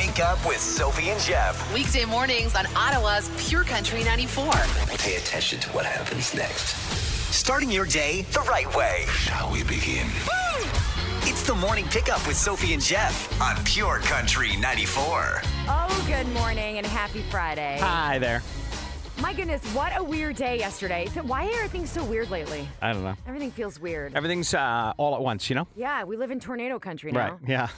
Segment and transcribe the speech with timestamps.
[0.00, 1.74] Wake up with Sophie and Jeff.
[1.74, 4.50] Weekday mornings on Ottawa's Pure Country 94.
[4.96, 6.74] Pay attention to what happens next.
[7.34, 9.04] Starting your day the right way.
[9.10, 10.06] Shall we begin?
[11.24, 15.42] It's the morning pickup with Sophie and Jeff on Pure Country 94.
[15.68, 17.76] Oh, good morning and happy Friday.
[17.82, 18.42] Hi there.
[19.20, 21.10] My goodness, what a weird day yesterday.
[21.12, 22.66] So why are things so weird lately?
[22.80, 23.16] I don't know.
[23.26, 24.16] Everything feels weird.
[24.16, 25.68] Everything's uh, all at once, you know?
[25.76, 27.32] Yeah, we live in tornado country now.
[27.32, 27.38] Right.
[27.46, 27.68] Yeah.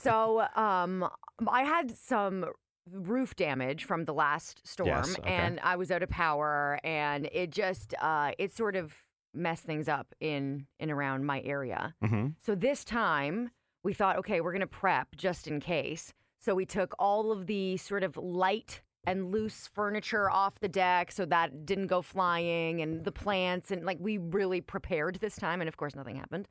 [0.00, 1.08] So, um,
[1.48, 2.46] I had some
[2.90, 5.30] roof damage from the last storm, Yes, okay.
[5.30, 8.94] and I was out of power, and it just uh, it sort of
[9.32, 11.94] messed things up in and around my area.
[12.04, 13.50] hmm So this time
[13.82, 16.12] we thought, okay, we're going to prep just in case.
[16.38, 21.10] So we took all of the sort of light and loose furniture off the deck
[21.12, 25.60] so that didn't go flying and the plants and like we really prepared this time.
[25.60, 26.48] And of course, nothing happened.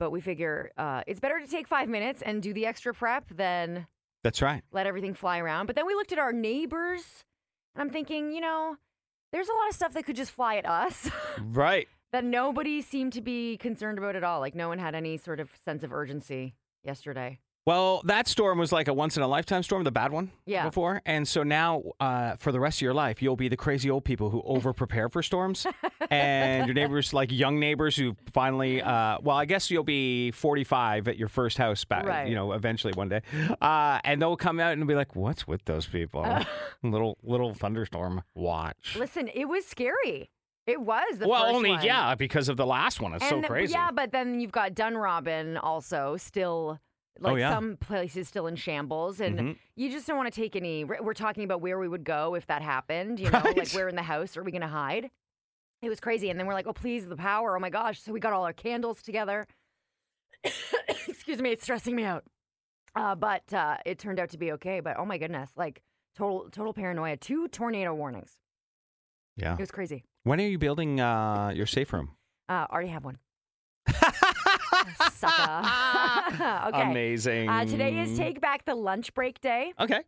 [0.00, 3.28] But we figure uh, it's better to take five minutes and do the extra prep
[3.28, 3.86] than
[4.24, 4.62] That's right.
[4.72, 5.66] let everything fly around.
[5.66, 7.02] But then we looked at our neighbors
[7.74, 8.76] and I'm thinking, you know,
[9.30, 11.08] there's a lot of stuff that could just fly at us.
[11.42, 11.86] Right.
[12.12, 14.40] that nobody seemed to be concerned about at all.
[14.40, 17.38] Like no one had any sort of sense of urgency yesterday.
[17.66, 20.64] Well, that storm was like a once in a lifetime storm, the bad one Yeah.
[20.64, 21.02] before.
[21.04, 24.04] And so now, uh, for the rest of your life, you'll be the crazy old
[24.04, 25.66] people who over prepare for storms.
[26.10, 31.06] and your neighbors, like young neighbors who finally, uh, well, I guess you'll be 45
[31.08, 32.28] at your first house back, Right.
[32.28, 33.20] you know, eventually one day.
[33.60, 36.26] Uh, and they'll come out and be like, what's with those people?
[36.82, 38.96] little, little thunderstorm watch.
[38.98, 40.30] Listen, it was scary.
[40.66, 41.84] It was the well, first only, one.
[41.84, 43.12] yeah, because of the last one.
[43.14, 43.72] It's so crazy.
[43.72, 46.78] yeah, but then you've got Dunrobin also still.
[47.20, 47.52] Like Oh, yeah.
[47.54, 49.58] some places still in shambles, and Mhm.
[49.76, 50.84] you just don't want to take any.
[50.84, 53.20] We're talking about where we would go if that happened.
[53.20, 55.10] You know, like where in the house are we going to hide?
[55.82, 57.56] It was crazy, and then we're like, "Oh, please, the power!
[57.56, 59.46] Oh my gosh!" So we got all our candles together.
[61.08, 62.24] Excuse me, it's stressing me out.
[62.94, 64.80] Uh, but uh, it turned out to be okay.
[64.80, 65.82] But oh my goodness, like
[66.16, 67.16] total total paranoia.
[67.16, 68.36] Two tornado warnings.
[69.36, 69.54] yeah.
[69.54, 70.04] It was crazy.
[70.24, 72.10] When are you building uh, your safe room?
[72.48, 73.18] Uh, already have one.
[75.12, 76.68] Sucker.
[76.68, 76.90] okay.
[76.90, 77.48] Amazing.
[77.48, 79.72] Uh, today is take back the lunch break day.
[79.78, 80.00] Okay.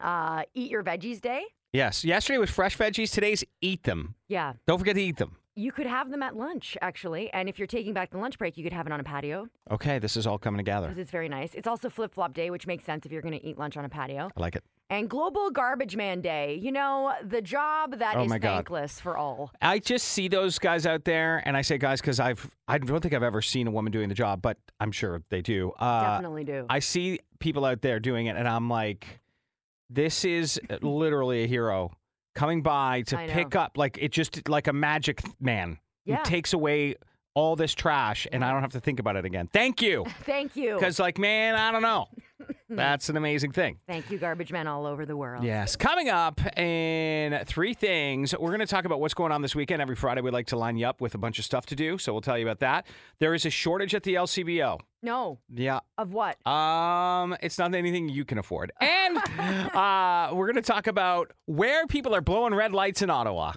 [0.00, 1.42] Uh, eat your veggies day.
[1.72, 2.04] Yes.
[2.04, 3.12] Yesterday was fresh veggies.
[3.12, 4.14] Today's eat them.
[4.28, 5.36] Yeah, Don't forget to eat them.
[5.56, 8.56] you could have them at lunch actually, and if you're taking back the lunch break,
[8.56, 10.94] you could have it on a patio Okay, this is all coming together.
[10.96, 11.54] it's very nice.
[11.54, 13.84] It's also flip flop day, which makes sense if you're going to eat lunch on
[13.84, 14.30] a patio.
[14.36, 14.64] I like it.
[14.90, 16.58] And Global Garbage Man Day.
[16.62, 18.40] You know the job that is Oh God.
[18.40, 19.50] thankless for all.
[19.60, 23.00] I just see those guys out there, and I say guys because I've I don't
[23.00, 25.72] think I've ever seen a woman doing the job, but I'm sure they do.
[25.78, 26.64] Uh, Definitely do.
[26.70, 29.20] I see people out there doing it, and I'm like,
[29.90, 31.92] this is literally a hero
[32.34, 36.16] coming by to pick up like it just like a magic man Yeah.
[36.18, 36.94] who takes away
[37.34, 39.48] all this trash, and I don't have to think about it again.
[39.52, 40.04] Thank you.
[40.24, 40.74] Thank you.
[40.74, 42.08] Because, like, man, I don't know.
[42.70, 43.78] That's an amazing thing.
[43.86, 45.42] Thank you, garbage men all over the world.
[45.42, 45.74] Yes.
[45.74, 49.80] Coming up in three things, we're going to talk about what's going on this weekend.
[49.80, 51.96] Every Friday, we like to line you up with a bunch of stuff to do.
[51.98, 52.86] So we'll tell you about that.
[53.20, 54.80] There is a shortage at the LCBO.
[55.02, 55.80] No, Yeah.
[55.96, 56.44] of what?
[56.46, 58.72] Um, it's not anything you can afford.
[58.80, 63.52] And uh, we're going to talk about where people are blowing red lights in Ottawa.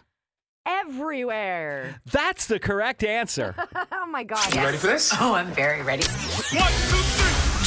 [0.65, 1.99] Everywhere.
[2.11, 3.55] That's the correct answer.
[3.91, 4.53] oh my God.
[4.55, 5.11] You ready for this?
[5.19, 6.03] Oh, I'm very ready.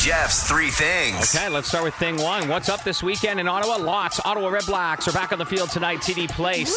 [0.05, 1.35] Jeff's three things.
[1.35, 2.47] Okay, let's start with thing one.
[2.47, 3.77] What's up this weekend in Ottawa?
[3.77, 4.21] Lots.
[4.23, 6.01] Ottawa Red Blacks are back on the field tonight.
[6.01, 6.77] TD Place,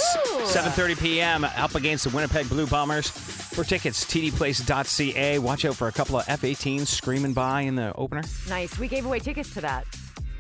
[0.54, 1.44] 7:30 p.m.
[1.44, 3.10] Up against the Winnipeg Blue Bombers.
[3.10, 5.40] For tickets, tdplace.ca.
[5.40, 8.22] Watch out for a couple of F-18s screaming by in the opener.
[8.48, 8.80] Nice.
[8.80, 9.86] We gave away tickets to that.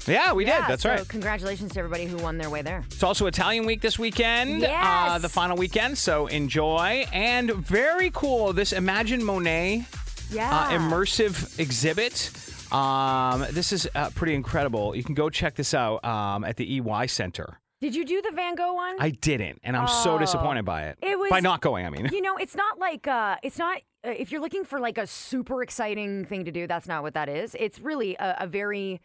[0.05, 0.69] Yeah, we Yeah, did.
[0.69, 1.07] That's so right.
[1.09, 2.85] Congratulations to everybody who won their way there.
[2.85, 4.63] It's also Italian week this weekend.
[4.63, 7.05] Uh, the final weekend, so enjoy.
[7.11, 9.83] And very cool, this Imagine Monet
[10.29, 10.49] Yeah.
[10.57, 12.31] uh, immersive exhibit.
[12.71, 14.95] Um, this is uh, pretty incredible.
[14.95, 17.59] You can go check this out um, at the EY Center.
[17.79, 18.95] Did you do the Van Gogh one?
[18.99, 20.17] I didn't, and I'm so Oh.
[20.17, 20.97] disappointed by it.
[21.01, 21.85] It was- by not going.
[21.85, 23.77] I mean, you know, it's not like uh, it's not.
[24.05, 27.13] Uh, if you're looking for like a super exciting thing to do, that's not what
[27.13, 27.55] that is.
[27.59, 28.99] It's really a, a very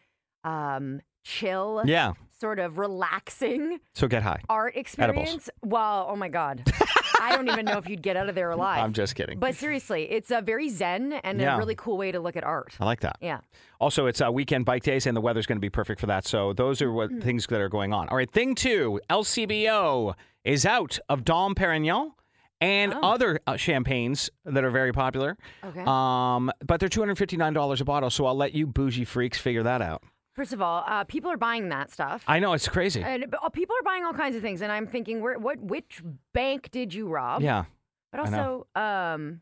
[0.45, 2.13] um, chill, yeah.
[2.41, 4.41] sort of relaxing So get high.
[4.49, 5.51] art experience.
[5.63, 6.65] Well, oh my god,
[7.23, 8.83] I don't even know if you'd get out of there alive.
[8.83, 9.39] I'm just kidding.
[9.39, 11.55] But seriously, it's a very zen and Yeah.
[11.55, 12.75] a really cool way to look at art.
[12.81, 13.17] I like that.
[13.21, 13.39] Yeah.
[13.81, 16.27] Also, it's uh, weekend bike days, and the weather's going to be perfect for that.
[16.27, 17.21] So those are what Mm-hmm.
[17.21, 18.09] things that are going on.
[18.09, 20.15] All right, thing two: LCBO
[20.45, 22.13] is out of Dom Perignon
[22.61, 23.01] and Oh.
[23.03, 25.37] other uh, champagnes that are very popular.
[25.65, 25.83] Okay.
[25.87, 28.11] Um, but they're two hundred fifty nine dollars a bottle.
[28.11, 30.03] So I'll let you bougie freaks figure that out.
[30.35, 32.25] First of all, uh, people are buying that stuff.
[32.27, 33.03] I know it's crazy.
[33.03, 36.03] and uh, people are buying all kinds of things, and I'm thinking, where, what, which
[36.33, 37.43] bank did you rob?
[37.43, 37.65] yeah.
[38.11, 39.41] But also, um,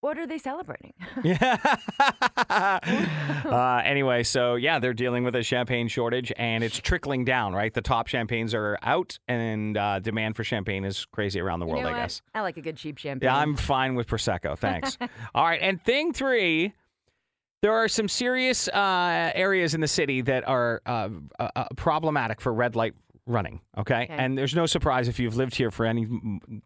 [0.00, 0.94] What are they celebrating?
[2.48, 2.80] uh,
[3.84, 7.72] anyway, so yeah, they're dealing with a champagne shortage and it's trickling down, right?
[7.72, 11.72] The top champagnes are out and uh, demand for champagne is crazy around the You
[11.72, 12.22] world, know I guess.
[12.34, 13.26] I like a good cheap champagne.
[13.26, 14.56] Yeah, I'm fine with Prosecco.
[14.58, 14.96] Thanks.
[15.34, 15.60] All right.
[15.60, 16.74] And thing three,
[17.62, 21.08] there are some serious uh, areas in the city that are uh,
[21.40, 22.94] uh, problematic for red light
[23.26, 23.60] running.
[23.76, 24.04] Okay?
[24.04, 24.14] Okay.
[24.16, 26.06] And there's no surprise if you've lived here for any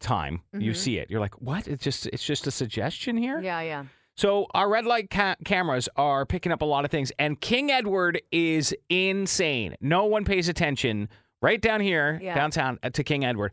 [0.00, 0.76] time, you Mhm.
[0.76, 1.10] see it.
[1.10, 1.66] You're like, what?
[1.66, 3.40] It's just it's just a suggestion here.
[3.40, 3.84] Yeah, yeah.
[4.16, 7.70] So our red light ca- cameras are picking up a lot of things, and King
[7.70, 9.74] Edward is insane.
[9.80, 11.08] No one pays attention.
[11.40, 12.34] Right down here, Yeah.
[12.36, 13.52] downtown uh, to King Edward.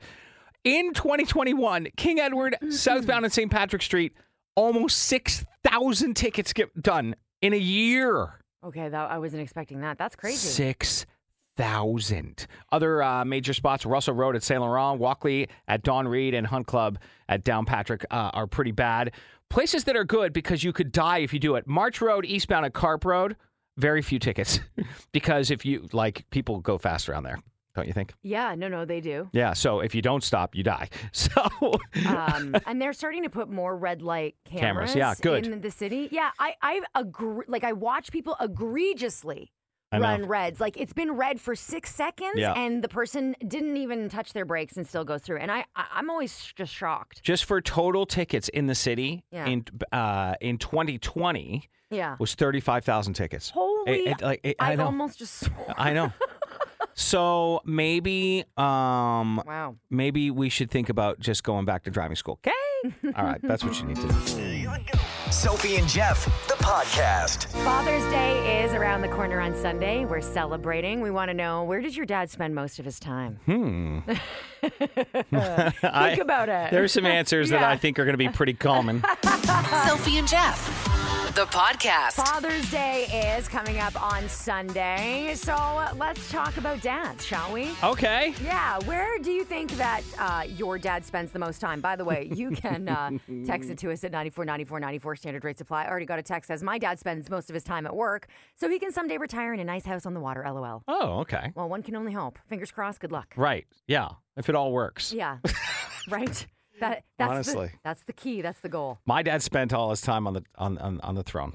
[0.63, 3.49] In 2021, King Edward, southbound on St.
[3.49, 4.13] Patrick Street,
[4.55, 8.39] almost 6,000 tickets get done in a year.
[8.63, 9.97] Okay, that, I wasn't expecting that.
[9.97, 10.37] That's crazy.
[10.37, 12.47] 6,000.
[12.71, 16.67] Other uh, major spots, Russell Road at Saint Laurent, Walkley at Don Reid, and Hunt
[16.67, 16.99] Club
[17.29, 19.11] at Downpatrick uh, are pretty bad.
[19.49, 21.67] Places that are good because you could die if you do it.
[21.67, 23.35] March Road, eastbound at Carp Road,
[23.77, 24.59] very few tickets
[25.11, 27.39] because if you, like, people go fast around there,
[27.79, 28.13] don't you think?
[28.21, 29.29] Yeah, no, no, they do.
[29.33, 30.89] Yeah, so if you don't stop, you die.
[31.11, 31.41] So,
[32.07, 35.47] um, and they're starting to put more red light cameras, Cameras, yeah, good.
[35.47, 36.09] in the city.
[36.11, 37.45] Yeah, I, I agree.
[37.47, 39.51] Like I watch people egregiously
[39.91, 40.59] run reds.
[40.59, 42.53] Like it's been red for six seconds, Yeah.
[42.53, 45.37] and the person didn't even touch their brakes and still goes through.
[45.39, 47.23] And I, I I'm always just shocked.
[47.23, 49.47] just for total tickets in the city Yeah.
[49.47, 52.15] in uh, in 2020 Yeah.
[52.19, 53.49] was 35,000 tickets.
[53.49, 53.91] Holy!
[53.91, 55.73] It- it- like, it- I I, almost just swore.
[55.77, 56.13] I know.
[56.99, 59.75] So maybe um wow.
[59.89, 62.39] maybe we should think about just going back to driving school.
[62.45, 62.51] Okay.
[63.15, 64.67] All right, that's what you need to do.
[65.31, 67.45] Sophie and Jeff, the podcast.
[67.63, 70.05] Father's Day is around the corner on Sunday.
[70.05, 71.01] We're celebrating.
[71.01, 73.39] We want to know where did your dad spend most of his time?
[73.45, 73.99] Hmm.
[74.61, 76.71] Think about it.
[76.71, 79.03] There's some answers that I think are going to be pretty common.
[79.85, 80.65] Sophie and Jeff,
[81.35, 82.13] the podcast.
[82.13, 85.33] Father's Day is coming up on Sunday.
[85.35, 87.69] So let's talk about dads, shall we?
[87.83, 88.33] Okay.
[88.43, 91.81] Yeah, where do you think that uh, your dad spends the most time?
[91.81, 93.11] By the way, you can uh,
[93.45, 95.83] text it to us at 949494 standard rate supply.
[95.83, 98.27] I already got a text says my dad spends most of his time at work,
[98.55, 100.43] so he can someday retire in a nice house on the water.
[100.45, 100.83] LOL.
[100.87, 101.51] Oh, okay.
[101.55, 102.39] Well, one can only hope.
[102.47, 102.99] Fingers crossed.
[102.99, 103.33] Good luck.
[103.35, 103.65] Right.
[103.87, 104.09] Yeah.
[104.37, 105.11] If it all works.
[105.13, 105.37] Yeah.
[106.09, 106.45] right.
[106.79, 107.67] That that's Honestly.
[107.67, 108.41] the, that's the key.
[108.41, 108.99] That's the goal.
[109.05, 111.53] My dad spent all his time on the on on, on the throne.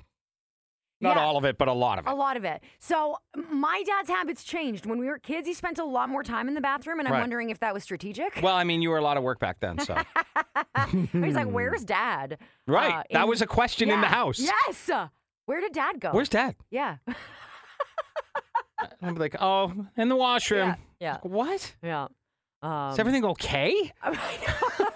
[1.00, 1.25] Not Yeah.
[1.25, 2.11] all of it, but a lot of it.
[2.11, 2.62] A lot of it.
[2.79, 3.17] So
[3.50, 4.87] my dad's habits changed.
[4.87, 7.14] When we were kids, he spent a lot more time in the bathroom, and I'm
[7.14, 7.20] Right.
[7.20, 8.41] wondering if that was strategic.
[8.43, 9.96] Well, I mean, you were a lot of work back then, so
[11.12, 12.94] He's like, "Where's dad?" right.
[12.94, 14.38] Uh, that in- was a question in the house.
[14.38, 14.91] Yes.
[15.46, 16.11] Where did dad go?
[16.12, 16.56] Where's dad?
[16.70, 16.96] yeah.
[19.02, 20.76] I'm like, oh, in the washroom.
[21.00, 21.19] Yeah.
[21.23, 21.75] What?
[21.82, 22.08] Yeah.
[22.64, 23.93] Um, Is everything okay?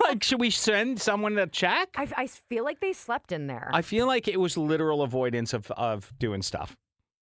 [0.00, 1.91] Like, should we send someone to check?
[1.97, 3.69] I, I feel like they slept in there.
[3.75, 6.79] I feel like it was literal avoidance of, of doing stuff.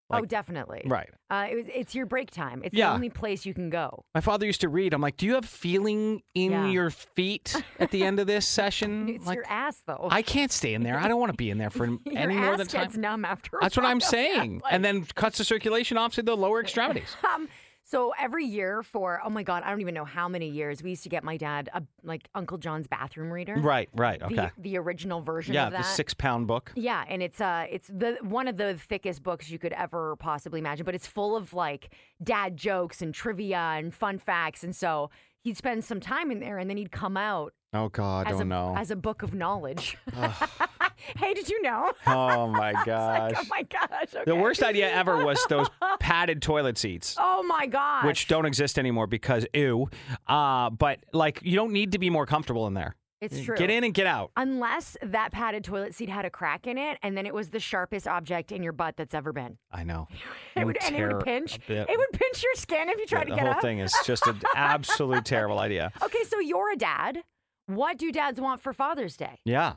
[0.09, 0.83] oh, definitely.
[0.85, 1.09] Right.
[1.29, 2.61] Uh, it was, it's your break time.
[2.63, 2.87] It's Yeah.
[2.89, 4.05] the only place you can go.
[4.15, 4.93] My father used to read.
[4.93, 6.67] I'm like, do you have feeling in Yeah.
[6.69, 9.09] your feet at the end of this session?
[9.09, 10.07] It's like, your ass, though.
[10.09, 10.97] I can't stay in there.
[10.97, 12.83] I don't want to be in there for any more than time.
[12.85, 13.57] gets numb after.
[13.59, 14.61] That's what I'm saying.
[14.63, 17.17] Yeah, and then cuts the circulation off to the lower extremities.
[17.35, 17.49] Um,
[17.89, 20.89] so every year for oh my god, I don't even know how many years we
[20.91, 23.55] used to get my dad a like Uncle John's bathroom reader.
[23.55, 24.19] right, right.
[24.19, 24.49] The, Okay.
[24.57, 25.77] the original version Yeah, of that.
[25.83, 26.73] the six pound book.
[26.75, 30.59] Yeah, and it's uh it's the one of the thickest books you could ever possibly
[30.59, 35.09] imagine, but it's full of like dad jokes and trivia and fun facts and so
[35.41, 38.27] he'd spend some time in there and then he'd come out Oh, God.
[38.27, 38.75] as oh, a no.
[38.77, 39.97] as a book of knowledge.
[41.17, 41.91] hey, did you know?
[42.07, 43.33] oh, my gosh.
[43.33, 44.25] like, oh my gosh.
[44.25, 45.67] The worst idea ever was those
[45.99, 47.15] padded toilet seats.
[47.19, 48.05] Oh my gosh.
[48.05, 49.89] Which don't exist anymore because ew.
[50.27, 52.95] Uh, but like you don't need to be more comfortable in there.
[53.19, 53.57] It's true.
[53.57, 54.29] Get in and get out.
[54.37, 57.59] Unless that padded toilet seat had a crack in it, and then it was the
[57.59, 59.57] sharpest object in your butt that's ever been.
[59.71, 60.07] I know.
[60.55, 61.57] It would, and it would pinch.
[61.67, 63.47] It would pinch your skin if you tried the to get up.
[63.47, 65.91] The whole thing is just an absolute terrible idea.
[66.03, 67.23] Okay, so you're a dad.
[67.67, 69.39] What do dads want for Father's Day?
[69.45, 69.73] Yeah.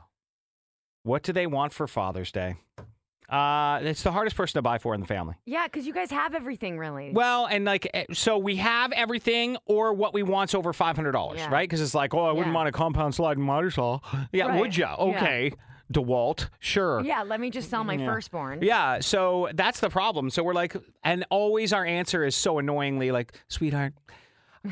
[1.03, 2.55] What do they want for Father's Day?
[3.29, 5.35] Uh, it's the hardest person to buy for in the family.
[5.45, 7.11] Yeah, because you guys have everything really.
[7.13, 11.13] Well, and like, eh, so we have everything, or what we want's over five hundred
[11.13, 11.49] dollars, Yeah.
[11.49, 11.67] right?
[11.67, 12.51] Because it's like, oh, I wouldn't Yeah.
[12.53, 13.99] mind a compound sliding miter saw.
[14.33, 14.59] Yeah, Right.
[14.59, 14.75] would?
[14.77, 14.95] Yeah.
[14.95, 15.53] Okay,
[15.93, 17.01] Dewalt, sure.
[17.01, 18.05] yeah, let me just sell my Yeah.
[18.05, 18.59] firstborn.
[18.61, 20.29] Yeah, so that's the problem.
[20.29, 23.93] So we're like, and always our answer is so annoyingly like, sweetheart,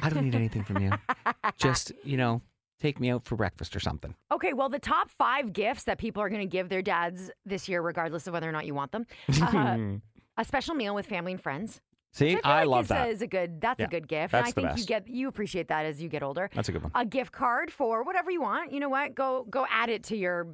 [0.01, 0.91] I don't need anything from you.
[1.57, 2.41] Just, you know,
[2.79, 4.15] take me out for breakfast or something.
[4.31, 7.67] Okay, well, the top five gifts that people are going to give their dads this
[7.69, 9.05] year, regardless of whether or not you want them,
[9.41, 9.77] uh,
[10.41, 11.81] a special meal with family and friends.
[12.11, 13.09] See, I, I like love that.
[13.09, 13.61] is a good.
[13.61, 14.31] That's Yeah, a good gift.
[14.31, 16.49] that's and the I think you get you appreciate that as you get older.
[16.55, 16.91] That's a good one.
[16.95, 18.71] A gift card for whatever you want.
[18.71, 19.13] You know what?
[19.13, 20.47] Go go add it to your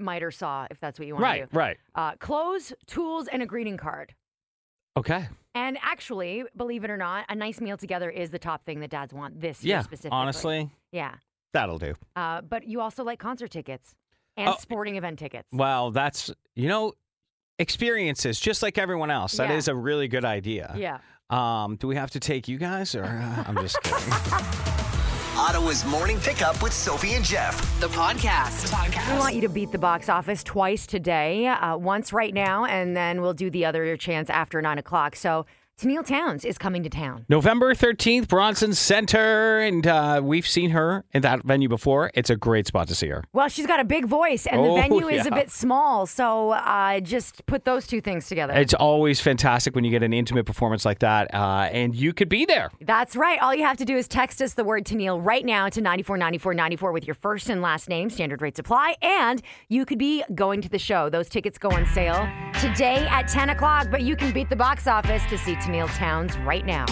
[0.00, 1.56] miter saw, if that's what you want Right, to do.
[1.56, 1.76] right.
[1.94, 4.14] Uh, clothes, tools, and a greeting card.
[4.96, 5.28] Okay.
[5.54, 8.90] And actually, believe it or not, a nice meal together is the top thing that
[8.90, 9.82] dads want this year Yeah.
[9.82, 10.16] specifically.
[10.18, 11.14] Honestly, Yeah.
[11.56, 11.94] That'll do.
[12.14, 13.94] Uh, but you also like concert tickets
[14.36, 15.48] and Oh, sporting event tickets.
[15.52, 16.92] Well, that's you know,
[17.58, 19.32] experiences just like everyone else.
[19.38, 19.56] That Yeah.
[19.56, 20.74] is a really good idea.
[20.76, 20.98] Yeah.
[21.30, 24.12] Um, do we have to take you guys, or uh, I'm just kidding?
[25.38, 27.56] Ottawa's morning pickup with Sophie and Jeff.
[27.80, 28.72] The podcast.
[29.12, 32.96] We want you to beat the box office twice today, uh, once right now, and
[32.96, 35.14] then we'll do the other chance after nine o'clock.
[35.16, 35.44] So
[35.78, 37.26] Tenille Townes is coming to town.
[37.28, 42.10] November 13th, Bronson Center, and uh, we've seen her in that venue before.
[42.14, 43.24] It's a great spot to see her.
[43.34, 45.34] Well, she's got a big voice, and the Oh, venue is a yeah.
[45.34, 46.06] bit small.
[46.06, 48.54] So uh, just put those two things together.
[48.54, 52.30] It's always fantastic when you get an intimate performance like that, uh, and you could
[52.30, 52.70] be there.
[52.80, 53.38] That's right.
[53.42, 56.90] All you have to do is text us the word Tenille right now to 949494
[56.90, 58.08] with your first and last name.
[58.08, 58.96] Standard rates apply.
[59.02, 61.10] And you could be going to the show.
[61.10, 62.26] Those tickets go on sale
[62.62, 66.38] today at 10 o'clock, but you can beat the box office to see Tenille Townes
[66.46, 66.86] right now.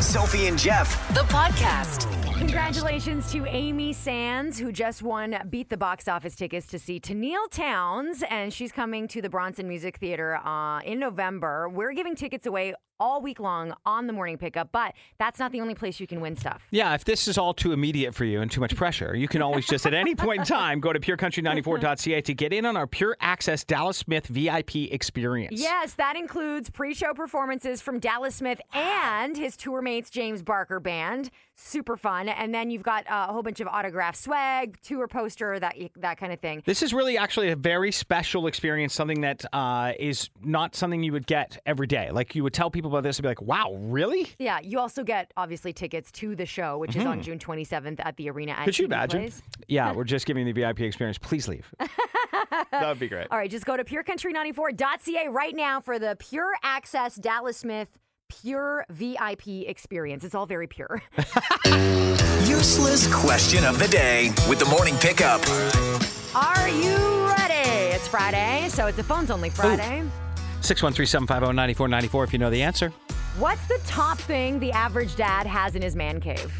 [0.00, 1.06] Sophie and Jeff.
[1.12, 2.08] The podcast.
[2.38, 7.50] Congratulations to Amy Sands, who just won Beat the Box Office tickets to see Tenille
[7.50, 11.68] Townes, and she's coming to the Bronson Music Theater uh, in November.
[11.68, 15.60] We're giving tickets away all week long on the morning pickup, but that's not the
[15.60, 16.62] only place you can win stuff.
[16.70, 19.42] Yeah, if this is all too immediate for you and too much pressure, you can
[19.42, 22.86] always just at any point in time go to purecountry94.ca to get in on our
[22.86, 25.60] Pure Access Dallas Smith VIP experience.
[25.60, 30.80] Yes, that includes pre show performances from Dallas Smith and his tour mates, James Barker
[30.80, 31.30] Band.
[31.60, 32.28] Super fun.
[32.28, 36.16] And then you've got uh, a whole bunch of autograph swag, tour poster, that, that
[36.16, 36.62] kind of thing.
[36.64, 41.12] This is really actually a very special experience, something that uh, is not something you
[41.12, 42.10] would get every day.
[42.12, 44.28] Like you would tell people about this and be like, wow, really?
[44.38, 48.16] Yeah, you also get obviously tickets to the show, which is on June 27th at
[48.16, 48.64] the arena at Mm-hmm.
[48.64, 49.20] Could you imagine?
[49.20, 49.42] Plays.
[49.68, 51.18] Yeah, we're just giving the VIP experience.
[51.18, 51.72] Please leave.
[51.78, 53.28] that would be great.
[53.30, 57.88] All right, just go to purecountry94.ca right now for the Pure Access Dallas Smith
[58.28, 60.22] Pure VIP experience.
[60.22, 61.02] It's all very pure.
[62.46, 65.40] Useless question of the day with the morning pickup.
[66.34, 67.94] Are you ready?
[67.94, 70.02] It's Friday, so it's a phones only Friday.
[70.62, 72.92] 613-750-9494 if you know the answer.
[73.38, 76.52] What's the top thing the average dad has in his man cave?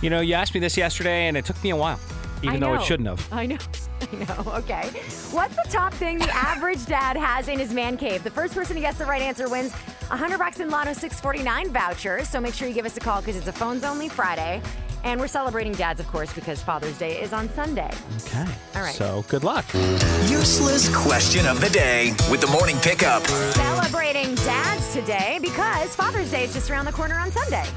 [0.00, 2.00] You know, you asked me this yesterday and it took me a while,
[2.42, 3.32] even though it shouldn't have.
[3.32, 3.58] I know.
[4.12, 4.52] I know.
[4.56, 4.88] Okay.
[5.30, 8.22] What's the top thing the average dad has in his man cave?
[8.24, 12.28] The first person to guess the right answer wins 100 bucks in Lotto 649 vouchers.
[12.28, 14.60] So make sure you give us a call because it's a phones only Friday.
[15.04, 17.90] And we're celebrating dads, of course, because Father's Day is on Sunday.
[18.26, 18.50] Okay.
[18.74, 18.94] All right.
[18.94, 19.66] So good luck.
[20.26, 23.24] Useless question of the day with the morning pickup.
[23.26, 27.68] Celebrating dads today because Father's Day is just around the corner on Sunday.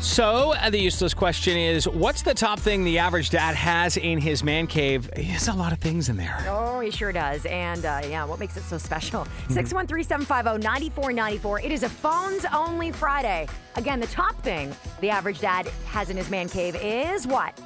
[0.00, 4.16] So uh, the useless question is, what's the top thing the average dad has in
[4.18, 5.10] his man cave?
[5.14, 6.42] There's a lot of things in there.
[6.48, 7.44] Oh, he sure does.
[7.44, 9.24] And uh, yeah, what makes it so special?
[9.24, 9.52] Mm-hmm.
[9.52, 11.60] 613 750 9494.
[11.60, 13.46] It is a phones only Friday.
[13.76, 17.60] Again, the top thing the average dad has in his man cave is what?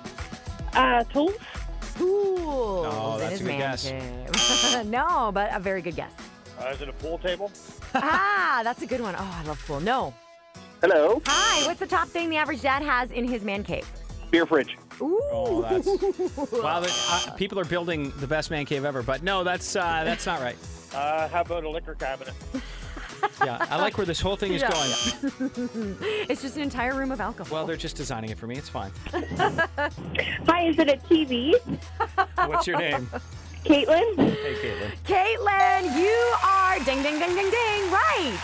[0.75, 1.35] Uh, tools?
[1.97, 3.89] Tools Oh, in that's his a good man guess.
[3.89, 4.87] cave.
[4.87, 6.13] no, but a very good guess.
[6.61, 7.51] Uh, is it a pool table?
[7.95, 9.15] ah, that's a good one.
[9.17, 9.79] Oh, I love pool.
[9.79, 10.13] No.
[10.87, 11.23] Hello?
[11.25, 13.91] Hi, what's the top thing the average dad has in his man cave?
[14.31, 14.77] Beer fridge.
[15.01, 15.19] Ooh.
[15.33, 15.87] Oh, that's
[16.53, 16.81] wow!
[16.81, 20.27] that- Uh, people are building the best man cave ever, but no, that's uh, that's
[20.27, 20.59] not right.
[20.95, 22.35] Uh, how about a liquor cabinet?
[23.43, 24.73] Yeah, I like where this whole thing is Yeah.
[24.73, 25.97] going.
[26.29, 27.51] It's just an entire room of alcohol.
[27.51, 28.57] Well, they're just designing it for me.
[28.57, 28.91] It's fine.
[30.47, 31.55] Hi, is it a TV?
[32.47, 33.09] What's your name?
[33.65, 34.17] Caitlin?
[34.19, 34.93] Hey, Caitlin.
[35.07, 38.39] Caitlin, you are ding, ding, ding, ding, ding, right.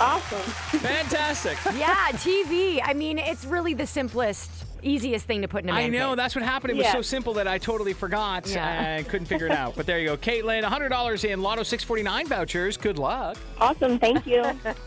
[0.00, 0.38] Awesome.
[0.80, 1.58] Fantastic.
[1.76, 2.80] Yeah, TV.
[2.84, 4.50] I mean, it's really the simplest,
[4.82, 6.16] easiest thing to put in a man I know cave.
[6.16, 6.72] that's what happened.
[6.72, 6.92] It was Yeah.
[6.92, 8.66] so simple that I totally forgot Yeah.
[8.68, 9.74] and couldn't figure it out.
[9.76, 10.62] But there you go, Caitlin.
[10.64, 12.76] hundred dollars in Lotto six forty nine vouchers.
[12.76, 13.36] Good luck.
[13.60, 13.98] Awesome.
[13.98, 14.42] Thank you.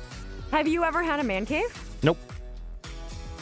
[0.52, 1.78] Have you ever had a man cave?
[2.04, 2.18] Nope.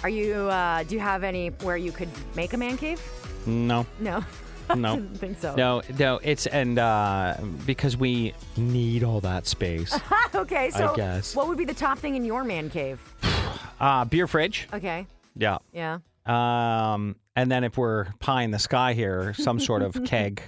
[0.04, 0.34] Are you?
[0.50, 3.02] Uh, do you have any where you could make a man cave?
[3.46, 3.86] No.
[4.00, 4.24] No.
[4.76, 4.96] No.
[4.96, 5.56] Didn't think so.
[5.56, 9.98] No, no, it's and uh, because we need all that space.
[10.36, 11.36] okay, so I guess.
[11.36, 13.00] what would be the top thing in your man cave?
[13.78, 14.70] Uh, beer fridge.
[14.74, 15.06] Okay.
[15.36, 15.58] Yeah.
[15.74, 15.98] Yeah.
[16.26, 20.42] Um, and then if we're pie in the sky here, some sort of keg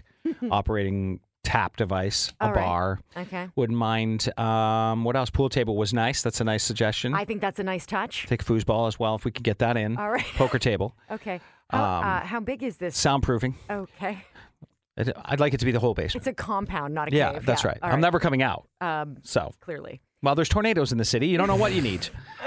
[0.50, 2.62] operating tap device, a All right.
[2.66, 3.00] bar.
[3.16, 3.48] Okay.
[3.56, 4.38] Wouldn't mind.
[4.40, 5.30] Um, what else?
[5.30, 6.22] Pool table was nice.
[6.22, 7.14] That's a nice suggestion.
[7.14, 8.26] I think that's a nice touch.
[8.28, 9.98] Take foosball as well if we could get that in.
[9.98, 10.26] All right.
[10.36, 10.96] Poker table.
[11.12, 11.40] Okay.
[11.70, 12.96] How, Um, uh, how big is this?
[13.02, 13.56] Soundproofing.
[13.70, 14.24] Okay.
[15.26, 16.26] I'd like it to be the whole basement.
[16.26, 17.46] It's a compound, not a yeah, cave.
[17.46, 17.78] that's right.
[17.84, 18.68] All I'm never coming out.
[18.82, 20.02] Um, So, clearly.
[20.24, 21.28] well, there's tornadoes in the city.
[21.28, 22.04] You don't know what you need.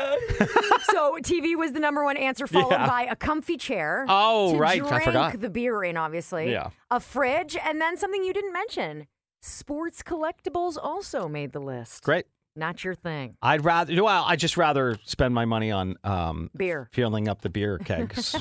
[0.90, 2.86] so TV was the number one answer, followed Yeah.
[2.88, 4.04] by a comfy chair.
[4.08, 4.82] Oh, to right.
[4.82, 5.40] I forgot.
[5.40, 6.50] the beer in, obviously.
[6.50, 6.70] Yeah.
[6.90, 9.06] A fridge, and then something you didn't mention.
[9.42, 12.02] Sports collectibles also made the list.
[12.02, 12.26] Great.
[12.56, 13.36] Not your thing.
[13.42, 14.02] I'd rather.
[14.02, 16.88] Well, I just rather spend my money on um, Beer.
[16.92, 18.34] filling up the beer kegs.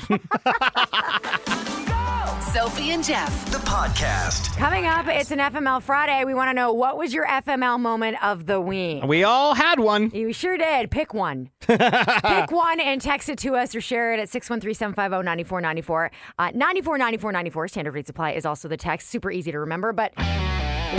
[2.52, 3.50] Sophie and Jeff.
[3.52, 4.56] The podcast.
[4.56, 6.24] Coming up, it's an FML Friday.
[6.24, 9.04] We want to know what was your FML moment of the week?
[9.04, 10.10] we all had one.
[10.12, 10.90] You sure did.
[10.90, 11.50] Pick one.
[11.60, 16.10] Pick one and text it to us or share it at 613-750-9494.
[16.40, 17.68] Uh, 949494.
[17.70, 19.08] Standard rate supply is also the text.
[19.10, 20.12] Super easy to remember, but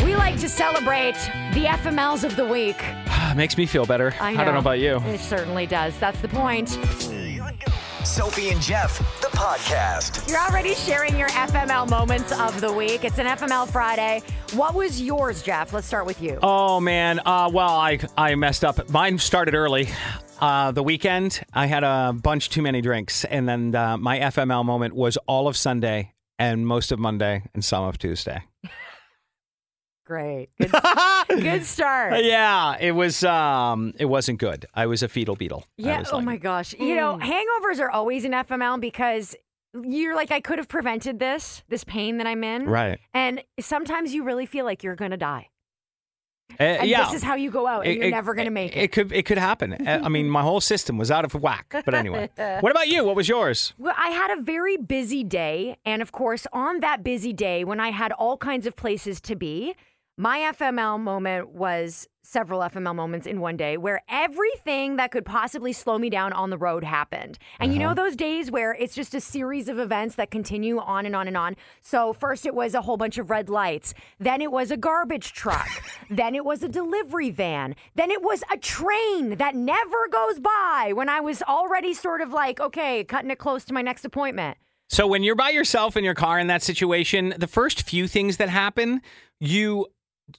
[0.03, 1.15] we like to celebrate
[1.53, 2.81] the FMLs of the week.
[3.35, 4.13] Makes me feel better.
[4.19, 4.45] I know.
[4.45, 4.97] don't know about you.
[5.05, 5.97] It certainly does.
[5.99, 6.69] That's the point.
[8.05, 10.27] Sophie and Jeff, the podcast.
[10.29, 13.03] You're already sharing your FML moments of the week.
[13.03, 14.23] It's an FML Friday.
[14.53, 15.71] What was yours, Jeff?
[15.71, 16.39] Let's start with you.
[16.41, 17.19] Oh man.
[17.25, 18.89] Uh, well, I I messed up.
[18.89, 19.87] Mine started early.
[20.39, 24.65] Uh, the weekend, I had a bunch too many drinks, and then uh, my FML
[24.65, 28.41] moment was all of Sunday and most of Monday and some of Tuesday.
[30.11, 30.49] Great.
[30.59, 30.71] Good,
[31.41, 32.21] good start.
[32.21, 33.23] Yeah, it was.
[33.23, 34.65] Um, it wasn't good.
[34.73, 35.63] I was a fetal beetle.
[35.77, 36.03] Yeah.
[36.11, 36.73] Oh like- my gosh.
[36.77, 39.37] You know, hangovers are always an FML because
[39.73, 42.65] you're like, I could have prevented this, this pain that I'm in.
[42.65, 42.99] Right.
[43.13, 45.47] And sometimes you really feel like you're going to die.
[46.59, 47.05] Uh, And yeah.
[47.05, 48.81] this is how you go out and It- you're it- never going to make it.
[48.83, 49.13] It could.
[49.13, 49.71] It could happen.
[49.87, 51.67] Uh, I mean, my whole system was out of whack.
[51.85, 53.05] But anyway, what about you?
[53.05, 53.73] What was yours?
[53.77, 55.77] Well, I had a very busy day.
[55.85, 59.37] And of course, on that busy day, when I had all kinds of places to
[59.37, 59.73] be,
[60.17, 65.73] my FML moment was several FML moments in one day where everything that could possibly
[65.73, 67.39] slow me down on the road happened.
[67.59, 67.95] And you know uh-huh.
[67.95, 71.35] those days where it's just a series of events that continue on and on and
[71.35, 71.55] on.
[71.81, 75.33] So first it was a whole bunch of red lights, then it was a garbage
[75.33, 75.67] truck,
[76.09, 80.91] then it was a delivery van, then it was a train that never goes by
[80.93, 84.57] when I was already sort of like, okay, cutting it close to my next appointment.
[84.89, 88.37] So when you're by yourself in your car in that situation, the first few things
[88.37, 89.01] that happen,
[89.39, 89.87] you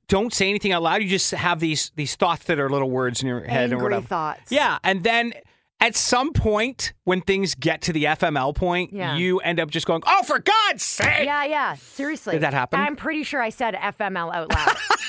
[0.09, 1.03] don't say anything out loud.
[1.03, 3.83] You just have these these thoughts that are little words in your head or Angry
[3.83, 4.07] whatever.
[4.07, 4.51] thoughts.
[4.53, 5.33] Yeah, and then
[5.81, 9.17] at some point when things get to the FML point, Yeah.
[9.17, 11.75] you end up just going, "Oh, for God's sake!" Yeah, yeah.
[11.75, 12.33] Seriously.
[12.35, 12.79] Did that happen?
[12.81, 14.77] I'm pretty sure I said FML out loud.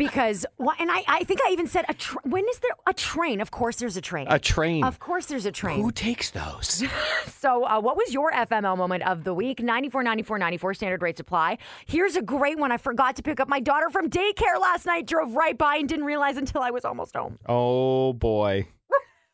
[0.00, 0.46] because,
[0.78, 3.42] and I, I think I even said, a tr- when is there a train?
[3.42, 4.26] Of course there's a train.
[4.30, 4.82] A train.
[4.82, 5.82] Of course there's a train.
[5.82, 6.82] Who takes those?
[7.40, 9.60] So, uh, what was your FML moment of the week?
[9.60, 11.56] 94, 94, 94, standard rate supply.
[11.86, 12.70] Here's a great one.
[12.70, 15.88] I forgot to pick up my daughter from daycare last night, drove right by and
[15.88, 17.38] didn't realize until I was almost home.
[17.48, 18.68] oh boy,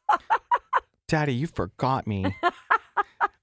[1.09, 2.27] Daddy, you forgot me.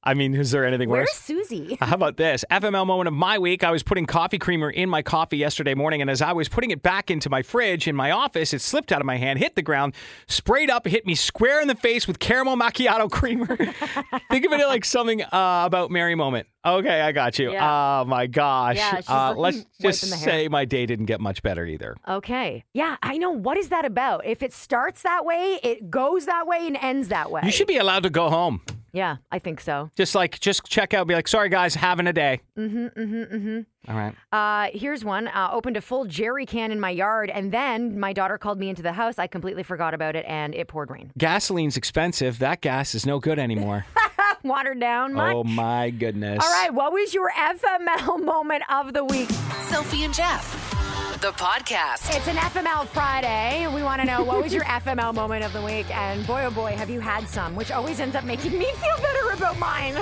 [0.05, 1.07] I mean, is there anything worse?
[1.27, 1.47] Where's worse?
[1.49, 1.77] Susie?
[1.81, 2.43] How about this?
[2.51, 3.63] FML moment of my week.
[3.63, 6.71] I was putting coffee creamer in my coffee yesterday morning, and as I was putting
[6.71, 9.55] it back into my fridge in my office, it slipped out of my hand, hit
[9.55, 9.93] the ground,
[10.27, 13.55] sprayed up, hit me square in the face with caramel macchiato creamer.
[14.29, 16.47] Think of it like something uh, about Mary moment.
[16.65, 17.51] Okay, I got you.
[17.51, 18.01] Yeah.
[18.01, 18.77] Oh my gosh.
[18.77, 20.25] Yeah, uh, let's just wiping the hair.
[20.25, 21.95] say my day didn't get much better either.
[22.07, 22.63] Okay.
[22.73, 23.31] Yeah, I know.
[23.31, 24.25] What is that about?
[24.25, 27.41] If it starts that way, it goes that way and ends that way.
[27.43, 28.61] You should be allowed to go home.
[28.93, 29.89] Yeah, I think so.
[29.95, 32.41] Just like, just check out, be like, sorry guys, having a day.
[32.57, 33.91] Mm-hmm, mm-hmm, mm-hmm.
[33.91, 34.15] All right.
[34.31, 35.27] Uh, here's one.
[35.27, 38.69] Uh, opened a full jerry can in my yard, and then my daughter called me
[38.69, 39.17] into the house.
[39.17, 41.11] I completely forgot about it, and it poured rain.
[41.17, 42.37] Gasoline's expensive.
[42.39, 43.85] That gas is no good anymore.
[44.43, 45.13] Watered down.
[45.13, 45.35] Much.
[45.35, 46.43] oh my goodness.
[46.43, 46.73] All right.
[46.73, 49.29] What was your FML moment of the week?
[49.69, 50.82] Sophie and Jeff.
[51.23, 52.13] The podcast.
[52.13, 53.65] It's an FML Friday.
[53.73, 56.51] We want to know what was your FML moment of the week, and boy, oh
[56.51, 57.55] boy, have you had some?
[57.55, 59.95] Which always ends up making me feel better about mine.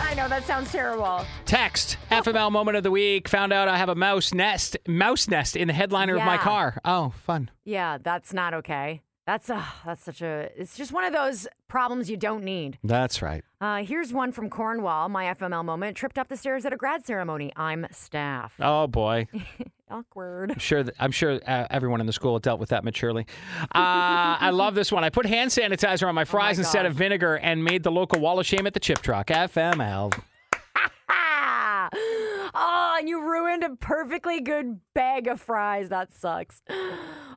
[0.00, 1.24] I know that sounds terrible.
[1.44, 3.28] Text FML moment of the week.
[3.28, 6.80] Found out I have a mouse nest, mouse nest in the headliner of my car.
[6.84, 7.52] Oh, fun.
[7.62, 9.03] Yeah, that's not okay.
[9.26, 10.50] That's uh, that's such a.
[10.54, 12.78] It's just one of those problems you don't need.
[12.84, 13.42] That's right.
[13.58, 15.08] Uh, here's one from Cornwall.
[15.08, 17.50] My FML moment: tripped up the stairs at a grad ceremony.
[17.56, 18.54] I'm staff.
[18.60, 19.26] Oh boy.
[19.90, 20.50] Awkward.
[20.52, 20.82] I'm sure.
[20.82, 23.26] That, I'm sure uh, everyone in the school dealt with that maturely.
[23.62, 25.04] Uh, I love this one.
[25.04, 26.86] I put hand sanitizer on my fries instead God.
[26.86, 29.28] of vinegar and made the local wall of shame at the chip truck.
[29.28, 30.12] FML.
[32.56, 35.88] Oh, and you ruined a perfectly good bag of fries.
[35.88, 36.62] That sucks.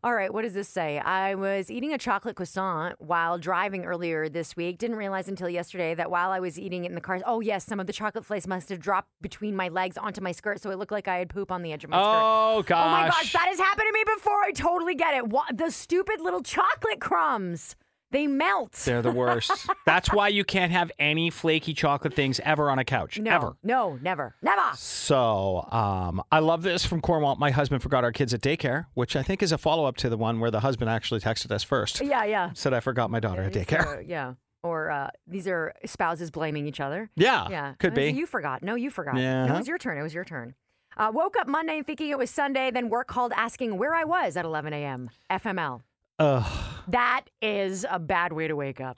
[0.04, 1.00] All right, what does this say?
[1.00, 4.78] I was eating a chocolate croissant while driving earlier this week.
[4.78, 7.66] Didn't realize until yesterday that while I was eating it in the car, oh, yes,
[7.66, 10.70] some of the chocolate flakes must have dropped between my legs onto my skirt, so
[10.70, 12.22] it looked like I had poop on the edge of my skirt.
[12.24, 12.86] Oh gosh.
[12.86, 14.44] Oh my gosh, that has happened to me before.
[14.44, 15.28] I totally get it.
[15.28, 17.76] What, the stupid little chocolate crumbs.
[18.12, 18.72] They melt.
[18.86, 19.52] They're the worst.
[19.86, 23.20] That's why you can't have any flaky chocolate things ever on a couch.
[23.20, 23.58] no, Ever.
[23.64, 24.62] no, never, never.
[24.76, 27.36] So, um, I love this from Cornwall.
[27.36, 30.10] My husband forgot our kids at daycare, which I think is a follow up to
[30.10, 32.00] the one where the husband actually texted us first.
[32.02, 32.52] Yeah, yeah.
[32.54, 33.86] Said I forgot my daughter at daycare.
[33.86, 34.34] are- yeah.
[34.64, 37.10] Or uh, these are spouses blaming each other.
[37.16, 37.74] Yeah, Yeah.
[37.80, 38.08] could be.
[38.12, 38.64] You forgot.
[38.64, 39.18] No, you forgot.
[39.18, 39.54] Yeah.
[39.54, 39.98] It was your turn.
[39.98, 40.56] It was your turn.
[40.98, 44.36] Uh, woke up Monday thinking it was Sunday, then work called asking where I was
[44.36, 45.10] at 11 a.m.
[45.30, 45.82] FML.
[46.20, 46.77] Ugh.
[46.88, 48.98] That is a bad way to wake up.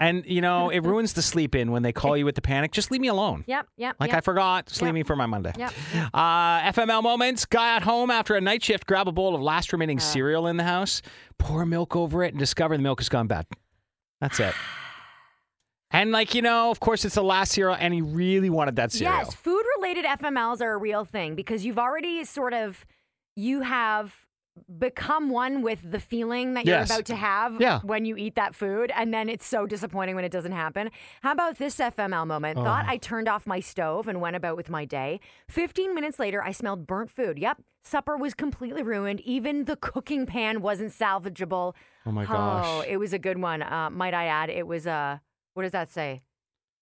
[0.00, 2.72] And you know, it ruins the sleep in when they call you with the panic.
[2.72, 3.44] Just leave me alone.
[3.46, 3.96] Yep, yep.
[4.00, 4.18] Like yep.
[4.18, 4.94] I forgot, just leave Yep.
[4.94, 5.52] me for my Monday.
[5.58, 5.72] Yep.
[6.14, 7.44] Uh, FML moments.
[7.44, 10.00] Guy at home after a night shift, grab a bowl of last remaining Uh.
[10.00, 11.02] cereal in the house,
[11.38, 13.46] pour milk over it, and discover the milk has gone bad.
[14.20, 14.54] That's it.
[15.92, 18.92] And like you know, of course, it's the last cereal, and he really wanted that
[18.92, 19.18] cereal.
[19.18, 22.86] Yes, food related FMLs are a real thing because you've already sort of
[23.34, 24.14] you have
[24.78, 27.80] become one with the feeling that you're about to have Yeah.
[27.82, 30.90] when you eat that food and then it's so disappointing when it doesn't happen.
[31.22, 32.56] How about this FML moment?
[32.58, 32.90] Thought Oh.
[32.90, 35.20] I turned off my stove and went about with my day.
[35.48, 37.38] 15 minutes later I smelled burnt food.
[37.38, 39.20] Yep, supper was completely ruined.
[39.20, 41.74] Even the cooking pan wasn't salvageable.
[42.04, 43.62] Oh my gosh Oh, it was a good one.
[43.62, 45.20] Uh, might I add it was a
[45.54, 46.22] what does that say?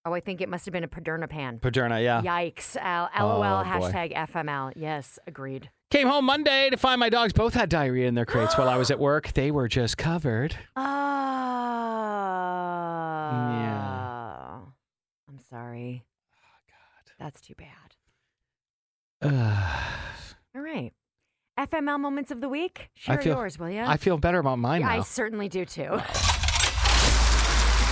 [0.05, 1.59] Oh, I think it must have been a Paderno pan.
[1.59, 2.21] Paderno, yeah.
[2.21, 2.77] Yikes.
[2.79, 4.71] L- LOL, Oh, hashtag FML.
[4.75, 5.69] Yes, agreed.
[5.91, 8.77] Came home Monday to find my dogs both had diarrhea in their crates while I
[8.77, 9.33] was at work.
[9.33, 10.55] They were just covered.
[10.75, 10.83] Oh.
[13.61, 14.59] Yeah.
[15.27, 16.03] I'm sorry.
[16.35, 17.13] Oh, God.
[17.19, 17.95] That's too bad.
[19.23, 19.95] Ugh.
[20.55, 20.93] All right.
[21.59, 22.89] FML moments of the week.
[23.07, 23.81] I Share feel- yours, will you?
[23.81, 25.01] I feel better about mine I now.
[25.03, 25.99] certainly do too.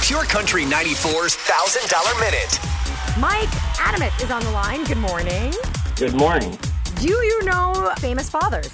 [0.03, 2.59] Pure Country 94's $1,000 Minute.
[3.19, 4.83] Mike Adamit is on the line.
[4.85, 5.51] Good morning.
[5.95, 6.57] Good morning.
[6.99, 8.71] Do you know famous fathers?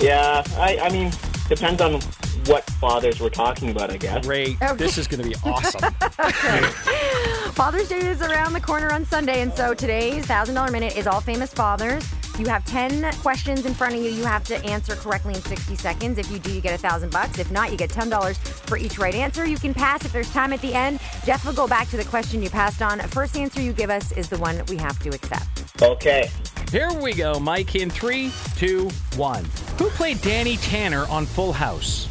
[0.00, 1.12] Yeah, I, I mean,
[1.48, 2.00] depends on
[2.46, 4.24] what fathers we're talking about, I guess.
[4.24, 4.58] Great.
[4.76, 5.92] This is going to be awesome.
[7.52, 11.20] Father's Day is around the corner on Sunday, and so today's $1,000 minute is all
[11.20, 12.08] famous fathers.
[12.38, 14.10] You have 10 questions in front of you.
[14.10, 16.18] You have to answer correctly in 60 seconds.
[16.18, 17.38] If you do, you get a 1000 bucks.
[17.38, 19.44] If not, you get $10 for each right answer.
[19.44, 21.00] You can pass if there's time at the end.
[21.26, 23.00] Jeff will go back to the question you passed on.
[23.08, 25.82] First answer you give us is the one we have to accept.
[25.82, 26.30] Okay.
[26.70, 29.42] Here we go, Mike, in three, two, one.
[29.78, 32.06] Who played Danny Tanner on Full House?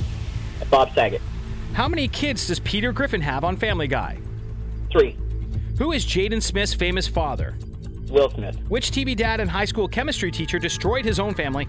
[0.72, 1.22] Bob Saget.
[1.74, 4.17] How many kids does Peter Griffin have on Family Guy?
[4.91, 5.15] Three.
[5.78, 7.56] Who is Jaden Smith's famous father?
[8.10, 8.58] Will Smith.
[8.67, 11.67] Which TV dad and high school chemistry teacher destroyed his own family?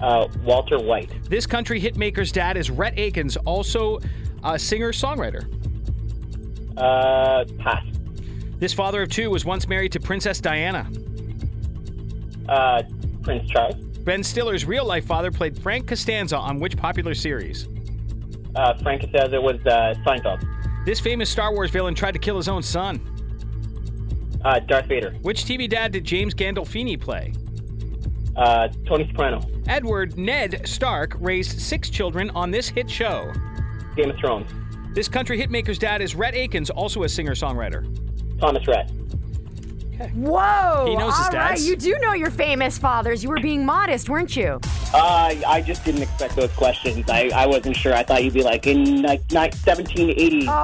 [0.00, 1.10] Uh, Walter White.
[1.28, 3.98] This country hitmaker's dad is Rhett Akins, also
[4.44, 5.48] a singer songwriter.
[6.76, 7.84] Uh, pass.
[8.60, 10.88] This father of two was once married to Princess Diana.
[12.48, 12.82] Uh,
[13.22, 13.74] Prince Charles.
[14.04, 17.68] Ben Stiller's real life father played Frank Costanza on which popular series?
[18.54, 20.44] Uh, Frank Costanza was uh, Seinfeld.
[20.86, 23.00] This famous Star Wars villain tried to kill his own son.
[24.44, 25.14] Uh, Darth Vader.
[25.22, 27.34] Which TV dad did James Gandolfini play?
[28.36, 29.42] Uh, Tony Soprano.
[29.66, 33.32] Edward Ned Stark raised six children on this hit show.
[33.96, 34.50] Game of Thrones.
[34.94, 37.84] This country hitmaker's dad is Rhett Akins, also a singer songwriter.
[38.40, 38.90] Thomas Rhett.
[40.14, 40.84] Whoa!
[40.88, 41.66] He knows his All right, dads.
[41.68, 43.22] you do know your famous fathers.
[43.22, 44.60] You were being modest, weren't you?
[44.94, 47.08] Uh, I just didn't expect those questions.
[47.10, 47.94] I, I wasn't sure.
[47.94, 50.48] I thought you'd be like in like ni- 1780.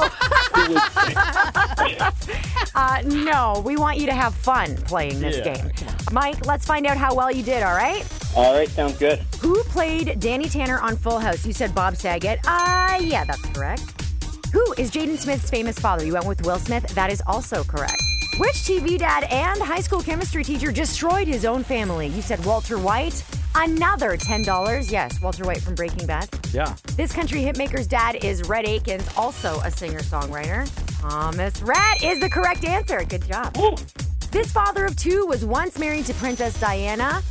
[2.77, 5.71] Uh, no, we want you to have fun playing this Yeah, game.
[6.11, 8.05] Mike, let's find out how well you did, all right?
[8.35, 9.21] All right, sounds good.
[9.41, 11.47] Who played Danny Tanner on Full House?
[11.47, 12.41] You said Bob Saget.
[12.45, 13.83] Uh, yeah, that's correct.
[14.53, 16.05] Who is Jaden Smith's famous father?
[16.05, 16.85] You went with Will Smith.
[16.97, 18.03] That is also correct.
[18.39, 22.09] Which TV dad and high school chemistry teacher destroyed his own family?
[22.09, 23.25] You said Walter White.
[23.55, 24.91] Another $10.
[24.91, 26.29] Yes, Walter White from Breaking Bad.
[26.53, 26.75] Yeah.
[26.97, 30.69] This country hitmaker's dad is Rhett Akins, also a singer songwriter.
[31.01, 33.05] Thomas Rhett is the correct answer.
[33.05, 33.57] Good job.
[34.33, 37.23] This father of two was once married to Princess Diana.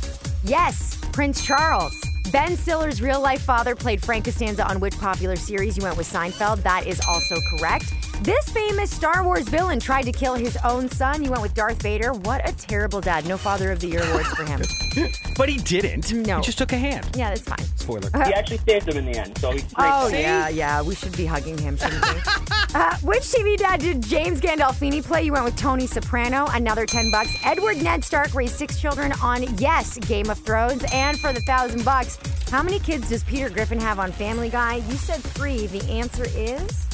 [0.42, 1.94] Yes, Prince Charles.
[2.32, 5.76] Ben Stiller's real life father played Frank Costanza on which popular series?
[5.76, 6.62] You went with Seinfeld.
[6.62, 7.92] That is also correct.
[8.22, 11.22] This famous Star Wars villain tried to kill his own son.
[11.22, 12.12] You went with Darth Vader.
[12.12, 13.26] What a terrible dad.
[13.26, 14.62] No Father of the Year awards for him.
[15.36, 16.12] But he didn't.
[16.12, 16.36] No.
[16.36, 17.10] He just took a hand.
[17.16, 17.58] Yeah, that's fine.
[17.74, 18.08] Spoiler.
[18.24, 19.90] He actually saved him in the end, so he's great.
[19.90, 20.80] Oh, yeah, yeah.
[20.80, 22.20] We should be hugging him, shouldn't we?
[22.74, 25.24] uh, which TV dad did James Gandolfini play?
[25.24, 27.36] You went with Tony Soprano, another 10 bucks.
[27.44, 30.84] Edward Ned Stark raised six children on, yes, Game of Thrones.
[30.92, 32.16] And for the thousand bucks,
[32.48, 34.76] how many kids does Peter Griffin have on Family Guy?
[34.76, 35.66] You said three.
[35.66, 36.86] The answer is.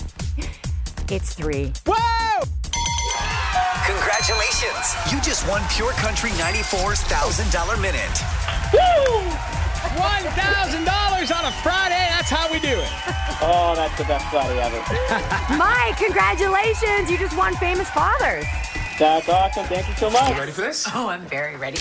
[1.13, 1.73] It's three.
[1.89, 2.47] Whoa!
[3.85, 4.95] Congratulations.
[5.11, 8.15] You just won Pure Country 94's $1,000 Minute.
[8.73, 9.19] Woo!
[9.99, 12.07] $1,000 on a Friday.
[12.15, 12.89] That's how we do it.
[13.43, 15.57] Oh, that's the best Friday ever.
[15.59, 17.11] Mike, congratulations.
[17.11, 18.45] You just won Famous Fathers.
[18.97, 19.65] That's awesome.
[19.65, 20.31] Thank you so much.
[20.31, 20.87] You ready for this?
[20.95, 21.79] Oh, I'm very ready.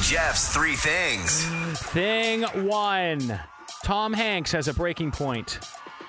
[0.00, 1.44] Jeff's three things.
[1.90, 3.40] Thing one
[3.82, 5.58] Tom Hanks has a breaking point.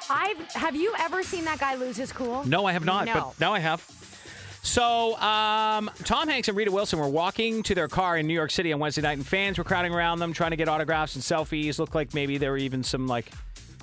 [0.10, 2.46] I've have you ever seen that guy lose his cool?
[2.46, 3.13] No, I have not, No.
[3.13, 3.84] but now I have.
[4.62, 8.50] So, um, Tom Hanks and Rita Wilson were walking to their car in New York
[8.50, 11.24] City on Wednesday night, and fans were crowding around them, trying to get autographs and
[11.24, 11.78] selfies.
[11.78, 13.30] Looked like maybe there were even some like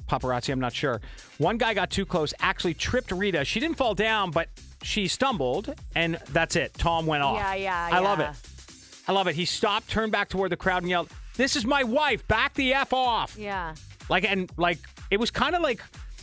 [0.08, 0.52] paparazzi.
[0.52, 1.00] I'm not sure.
[1.38, 3.44] One guy got too close, actually tripped Rita.
[3.44, 4.48] She didn't fall down, but
[4.82, 6.74] she stumbled, and that's it.
[6.74, 7.36] Tom went off.
[7.36, 8.30] Yeah, yeah, I love it.
[9.06, 9.36] I love it.
[9.36, 12.26] He stopped, turned back toward the crowd, and yelled, "This is my wife!
[12.26, 13.74] Back the f off!" Yeah.
[14.08, 14.78] Like and like
[15.12, 15.80] it was kind of like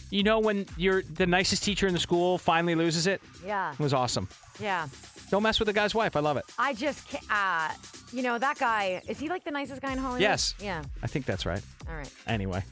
[0.10, 3.22] you know when you're the nicest teacher in the school finally loses it.
[3.46, 3.74] Yeah.
[3.74, 4.28] It was awesome.
[4.60, 4.88] Yeah.
[5.32, 6.16] Don't mess with the guy's wife.
[6.16, 6.46] I love it.
[6.58, 7.24] I just can't.
[7.30, 7.70] Uh,
[8.12, 10.22] you know, that guy, is he like the nicest guy in Hollywood?
[10.22, 10.56] Yes.
[10.60, 10.84] Yeah.
[11.04, 11.62] I think that's right.
[11.88, 12.12] All right.
[12.26, 12.64] Anyway,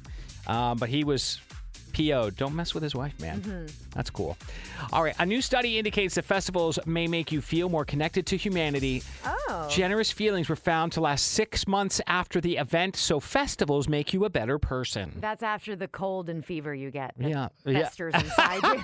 [0.47, 1.39] um, but he was
[1.97, 2.35] PO'd.
[2.35, 3.41] Don't mess with his wife, man.
[3.41, 3.65] Mm-hmm.
[3.95, 4.37] That's cool.
[4.93, 5.15] All right.
[5.17, 9.01] A new study indicates that festivals may make you feel more connected to humanity.
[9.25, 9.67] Oh.
[9.71, 14.25] Generous feelings were found to last six months after the event, so festivals make you
[14.25, 15.11] a better person.
[15.19, 17.15] That's after the cold and fever you get.
[17.17, 17.89] Yeah, yeah.
[17.97, 18.83] Inside you.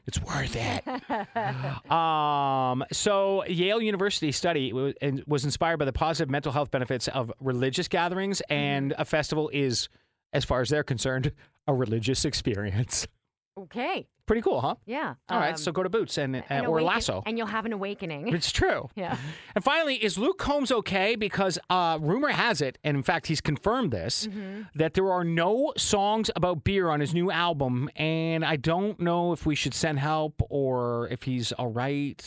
[0.06, 1.90] It's worth it.
[1.90, 7.32] um, so Yale University study and was inspired by the positive mental health benefits of
[7.40, 9.88] religious gatherings, and a festival is,
[10.32, 11.32] as far as they're concerned,
[11.70, 13.06] a religious experience.
[13.58, 14.06] Okay.
[14.26, 14.76] Pretty cool, huh?
[14.86, 15.14] Yeah.
[15.28, 17.22] All right, Um, so go to Boots and, an and or awaken- Lasso.
[17.26, 18.28] And you'll have an awakening.
[18.28, 18.88] It's true.
[18.94, 19.18] Yeah.
[19.54, 21.14] And finally, is Luke Combs okay?
[21.16, 24.62] Because uh, rumor has it, and in fact, he's confirmed this, Mm-hmm.
[24.76, 27.90] that there are no songs about beer on his new album.
[27.96, 32.22] And I don't know if we should send help or if he's all right.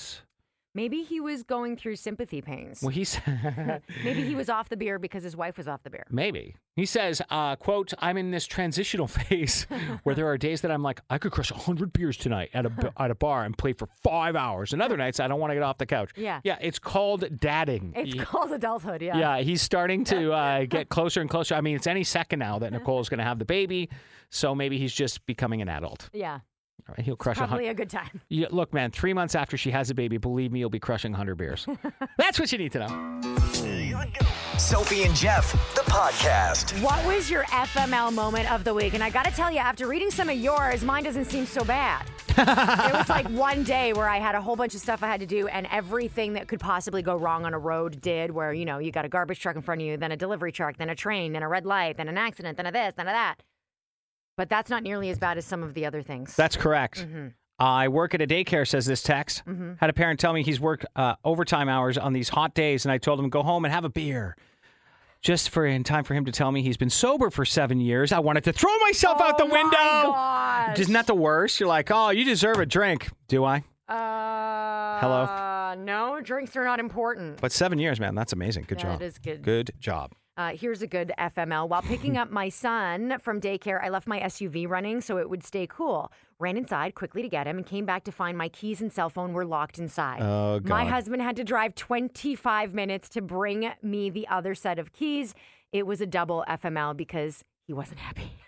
[0.76, 2.82] Maybe he was going through sympathy pains.
[2.82, 3.20] Well, he's
[4.04, 6.06] Maybe he was off the beer because his wife was off the beer.
[6.10, 9.68] maybe he says, uh, "quote I'm in this transitional phase
[10.02, 12.94] where there are days that I'm like I could crush hundred beers tonight at a
[12.98, 15.56] at a bar and play for five hours, and other nights I don't want to
[15.56, 16.12] get off the couch.
[16.16, 16.42] Yeah.
[16.44, 17.94] yeah, it's called dadding.
[17.96, 19.18] It's Ye- called adulthood, yeah.
[19.18, 21.54] yeah, he's starting to uh, get closer and closer.
[21.56, 23.90] I mean, it's any second now that Nicole's going to have the baby,
[24.30, 26.10] so maybe he's just becoming an adult.
[26.14, 26.40] Yeah.
[26.88, 27.50] All right, he'll crush a hundred.
[27.50, 28.22] Probably a good time.
[28.30, 31.12] Yeah, look, man, three months after she has a baby, believe me, you'll be crushing
[31.12, 31.68] 100 beers.
[32.18, 34.04] That's what you need to know.
[34.58, 36.82] Sophie and Jeff, the podcast.
[36.82, 38.94] What was your FML moment of the week?
[38.96, 41.64] And I got to tell you, after reading some of yours, mine doesn't seem so
[41.64, 42.06] bad.
[42.30, 45.20] it was like one day where I had a whole bunch of stuff I had
[45.20, 48.32] to do, and everything that could possibly go wrong on a road did.
[48.32, 50.52] Where you know you got a garbage truck in front of you, then a delivery
[50.52, 53.08] truck, then a train, then a red light, then an accident, then a this, then
[53.08, 53.36] a that.
[54.38, 56.36] But that's not nearly as bad as some of the other things.
[56.36, 57.06] That's correct.
[57.60, 59.44] I work at a daycare, says this text.
[59.80, 62.92] Had a parent tell me he's worked uh, overtime hours on these hot days, and
[62.92, 64.36] I told him, go home and have a beer.
[65.22, 68.12] Just for in time for him to tell me he's been sober for seven years.
[68.12, 70.12] I wanted to throw myself out the Oh my window.
[70.12, 70.80] gosh.
[70.80, 71.60] Isn't that the worst?
[71.62, 73.10] You're like, oh, you deserve a drink.
[73.30, 73.64] Do I?
[73.88, 75.76] Uh, Hello?
[75.84, 77.40] No, drinks are not important.
[77.40, 78.66] But seven years, man, that's amazing.
[78.68, 79.02] Good That job.
[79.02, 79.44] is good.
[79.44, 80.12] Good job.
[80.36, 81.70] Uh, here's a good FML.
[81.70, 85.44] While picking up my son from daycare, I left my SUV running so it would
[85.44, 86.12] stay cool.
[86.40, 89.12] Ran inside quickly to get him and came back to find my keys and cell
[89.12, 90.22] phone were locked inside.
[90.24, 94.92] Oh, My husband had to drive 25 minutes to bring me the other set of
[94.92, 95.36] keys.
[95.72, 98.32] It was a double FML because he wasn't happy.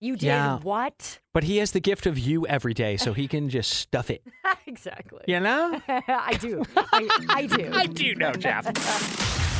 [0.00, 0.60] You did Yeah.
[0.60, 1.18] what?
[1.34, 4.22] But he has the gift of you every day, so he can just stuff it.
[4.68, 5.22] exactly.
[5.26, 5.82] You know?
[5.88, 6.62] I do.
[6.76, 7.70] I, I do.
[7.72, 8.64] I do know, Jeff.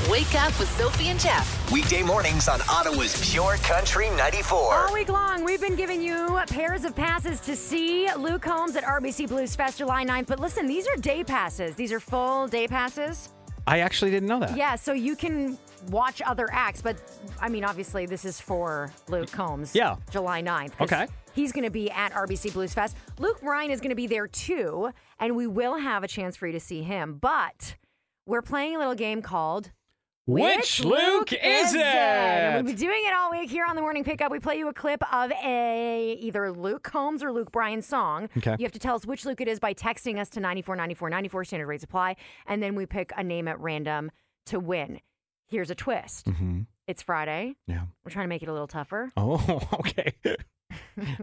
[0.06, 1.72] Wake up with Sophie and Jeff.
[1.72, 4.86] Weekday mornings on Ottawa's Pure Country 94.
[4.86, 8.84] All week long, we've been giving you pairs of passes to see Luke Combs at
[8.84, 10.28] RBC Blues Fest July 9th.
[10.28, 11.74] But listen, these are day passes.
[11.74, 13.30] These are full day passes.
[13.66, 14.56] I actually didn't know that.
[14.56, 15.58] Yeah, so you can
[15.88, 16.80] watch other acts.
[16.80, 16.96] But
[17.40, 19.74] I mean, obviously, this is for Luke Combs.
[19.74, 19.96] Yeah.
[20.12, 20.80] July 9th.
[20.80, 21.08] Okay.
[21.34, 22.96] He's going to be at RBC Blues Fest.
[23.18, 24.90] Luke Bryan is going to be there too.
[25.18, 27.18] And we will have a chance for you to see him.
[27.20, 27.74] But
[28.26, 29.72] we're playing a little game called
[30.28, 32.64] Which Luke is And it?
[32.66, 34.30] we've been doing it all week here on the morning pickup.
[34.30, 38.28] We play you a clip of a either Luke Combs or Luke Bryan song.
[38.36, 38.54] Okay.
[38.58, 41.44] You have to tell us which Luke it is by texting us to 9494 94
[41.46, 42.14] standard rate supply,
[42.46, 44.10] and then we pick a name at random
[44.46, 45.00] to win.
[45.46, 46.26] Here's a twist.
[46.26, 46.60] Mm-hmm.
[46.86, 47.56] It's Friday.
[47.66, 47.82] Yeah.
[48.04, 49.10] We're trying to make it a little tougher.
[49.16, 50.12] Oh, okay.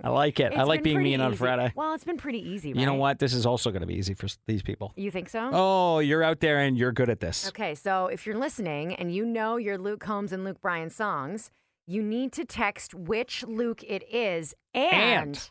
[0.04, 0.54] I like it.
[0.54, 1.38] I like being mean on easy.
[1.38, 1.72] Friday.
[1.76, 2.80] Well, it's been pretty easy, right?
[2.80, 3.20] You know what?
[3.20, 4.94] This is also going to be easy for these people.
[4.96, 5.50] You think so?
[5.54, 7.48] Oh, you're out there and you're good at this.
[7.50, 11.52] Okay, so if you're listening and you know your Luke Combs and Luke Bryan songs,
[11.88, 14.94] you need to text which Luke it is and,
[15.30, 15.50] And.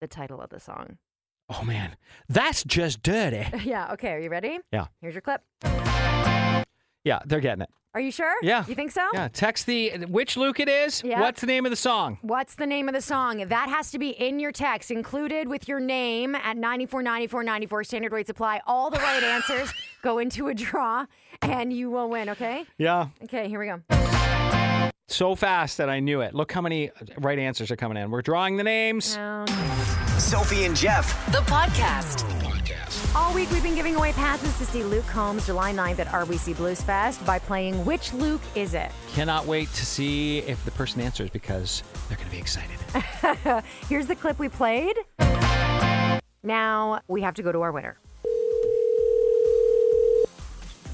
[0.00, 0.98] the title of the song.
[1.50, 1.96] Oh man,
[2.28, 3.46] that's just dirty.
[3.64, 4.58] Yeah, okay, are you ready?
[4.72, 4.86] Yeah.
[5.00, 5.42] Here's your clip.
[7.04, 7.70] Yeah, they're getting it.
[7.94, 8.34] Are you sure?
[8.42, 8.64] Yeah.
[8.66, 9.06] You think so?
[9.14, 9.28] Yeah.
[9.28, 11.00] Text the which Luke it is.
[11.04, 11.20] Yeah.
[11.20, 12.18] What's the name of the song?
[12.22, 13.46] What's the name of the song?
[13.46, 17.84] That has to be in your text, included with your name at 949494.
[17.84, 18.60] Standard rates apply.
[18.66, 21.06] All the right answers go into a draw,
[21.40, 22.64] and you will win, okay?
[22.78, 23.08] Yeah.
[23.22, 24.90] Okay, here we go.
[25.06, 26.34] So fast that I knew it.
[26.34, 28.10] Look how many right answers are coming in.
[28.10, 29.16] We're drawing the names.
[29.16, 29.46] Um,
[30.18, 31.30] Sophie and Jeff.
[31.30, 32.53] The podcast.
[33.14, 36.56] All week we've been giving away passes to see Luke Combs July 9th at RBC
[36.56, 38.90] Blues Fest by playing Which Luke Is It?
[39.12, 42.76] Cannot wait to see if the person answers because they're going to be excited.
[43.88, 44.96] Here's the clip we played.
[46.42, 47.96] Now we have to go to our winner.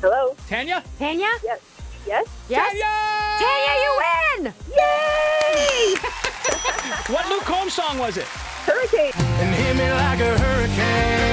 [0.00, 0.34] Hello.
[0.48, 0.82] Tanya?
[0.98, 1.28] Tanya?
[1.42, 1.60] Yes.
[2.06, 2.26] Yes.
[2.48, 2.70] Yes?
[2.70, 2.92] Tanya!
[3.40, 4.54] Tanya, you win!
[4.76, 5.94] Yay!
[7.10, 8.26] What Luke Combs song was it?
[8.66, 9.10] Hurricane.
[9.16, 11.29] And hit me like a hurricane.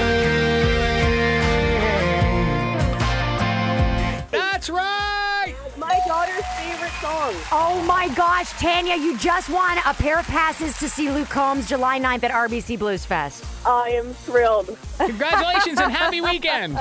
[7.02, 7.34] Song.
[7.52, 11.68] Oh my gosh, Tanya, you just won a pair of passes to see Luke Combs
[11.70, 13.46] July 9th at RBC Bluesfest.
[13.68, 14.76] I am thrilled.
[14.98, 16.78] Congratulations and happy weekend.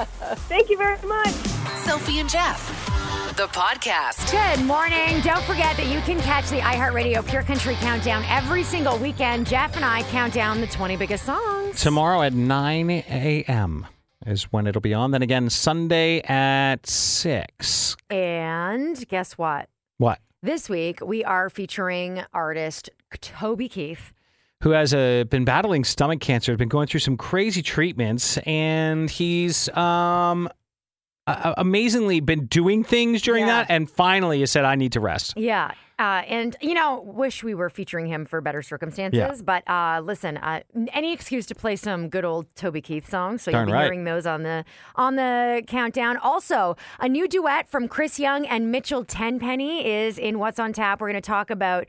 [0.48, 1.28] Thank you very much.
[1.84, 2.72] Sophie and Jeff.
[3.36, 4.30] The podcast.
[4.32, 5.20] Good morning.
[5.20, 9.46] Don't forget that you can catch the iHeartRadio Pure Country Countdown every single weekend.
[9.46, 11.82] Jeff and I count down the 20 biggest songs.
[11.82, 13.86] Tomorrow at 9 a.m.
[14.24, 15.10] is when it'll be on.
[15.10, 17.96] Then again, Sunday at 6.
[18.08, 19.68] And guess what?
[19.98, 20.18] What?
[20.42, 24.12] This week we are featuring artist Toby Keith.
[24.62, 29.68] Who has uh, been battling stomach cancer, been going through some crazy treatments, and he's
[29.70, 30.48] um,
[31.26, 33.64] a- amazingly been doing things during Yeah.
[33.64, 33.70] that.
[33.70, 35.34] And finally, he said, I need to rest.
[35.36, 35.72] Yeah.
[35.98, 39.18] Uh, and, you know, wish we were featuring him for better circumstances.
[39.18, 39.32] Yeah.
[39.42, 40.60] But uh, listen, uh,
[40.92, 43.40] any excuse to play some good old Toby Keith songs.
[43.42, 43.84] So Darn you'll be right.
[43.84, 44.64] hearing those on the
[44.96, 46.18] on the countdown.
[46.18, 51.00] Also, a new duet from Chris Young and Mitchell Tenpenny is in What's on Tap.
[51.00, 51.86] We're going to talk about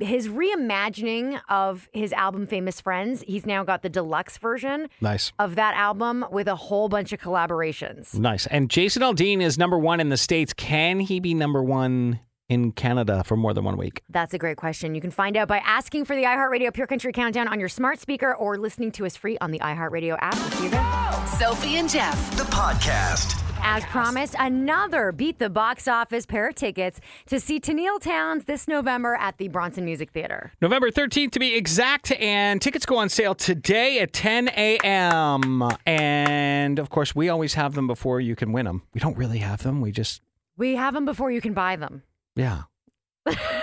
[0.00, 3.22] his reimagining of his album Famous Friends.
[3.26, 5.32] He's now got the deluxe version Nice.
[5.38, 8.14] of that album with a whole bunch of collaborations.
[8.18, 8.46] Nice.
[8.46, 10.52] And Jason Aldean is number one in the States.
[10.52, 14.02] Can he be number one in Canada for more than one week?
[14.08, 14.94] That's a great question.
[14.94, 17.98] You can find out by asking for the iHeartRadio Pure Country Countdown on your smart
[17.98, 20.34] speaker or listening to us free on the iHeartRadio app.
[20.34, 21.26] We'll see you then.
[21.38, 22.36] Sophie and Jeff.
[22.36, 23.38] The podcast.
[23.64, 28.66] As promised, another Beat the Box Office pair of tickets to see Tenille Townes this
[28.68, 30.52] November at the Bronson Music Theater.
[30.60, 35.62] November 13th to be exact, and tickets go on sale today at 10 a.m.
[35.86, 38.82] And of course, we always have them before you can win them.
[38.94, 39.80] We don't really have them.
[39.80, 40.22] We just,
[40.56, 42.02] We have them before you can buy them.
[42.34, 42.62] yeah.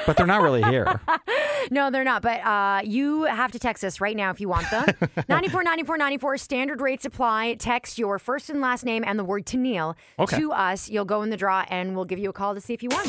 [0.06, 1.02] but they're not really here.
[1.70, 2.22] No, they're not.
[2.22, 4.86] But uh, you have to text us right now if you want them.
[5.30, 6.38] 94 94 94.
[6.38, 7.56] Standard rates apply.
[7.56, 10.40] Text your first and last name and the word Tenille Okay.
[10.40, 10.90] to us.
[10.90, 12.90] You'll go in the draw and we'll give you a call to see if you
[12.90, 13.06] won.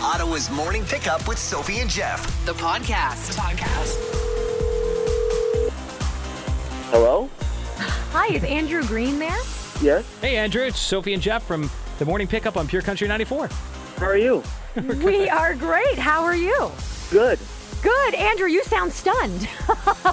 [0.00, 2.22] Ottawa's morning pickup with Sophie and Jeff.
[2.46, 3.36] The podcast.
[6.90, 7.28] Hello?
[8.12, 9.36] Hi, is Andrew Green there?
[9.82, 10.04] Yes.
[10.20, 13.48] hey, Andrew, it's Sophie and Jeff from the Morning Pickup on Pure Country 94.
[13.98, 14.42] How are you?
[15.04, 15.98] we are great.
[15.98, 16.70] How are you?
[17.10, 17.38] Good.
[17.82, 18.14] Good.
[18.14, 19.48] Andrew, you sound stunned.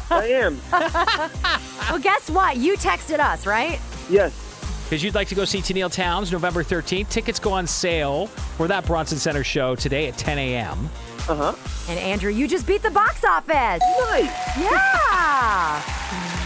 [0.10, 0.62] I am.
[1.90, 2.58] well, guess what?
[2.58, 3.80] You texted us, right?
[4.10, 4.42] Yes.
[4.86, 7.10] Because you'd like to go see Tenille Townes November 13th.
[7.10, 10.90] Tickets go on sale for that Bronson Center show today at 10 a.m.
[11.28, 11.56] Uh huh.
[11.90, 13.82] And Andrew, you just beat the box office.
[14.10, 14.32] Nice.
[14.60, 15.82] Yeah.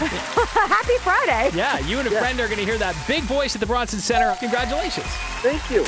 [0.00, 1.50] Happy Friday.
[1.54, 3.98] Yeah, you and a friend are going to hear that big voice at the Bronson
[3.98, 4.34] Center.
[4.40, 5.04] Congratulations.
[5.42, 5.84] Thank you.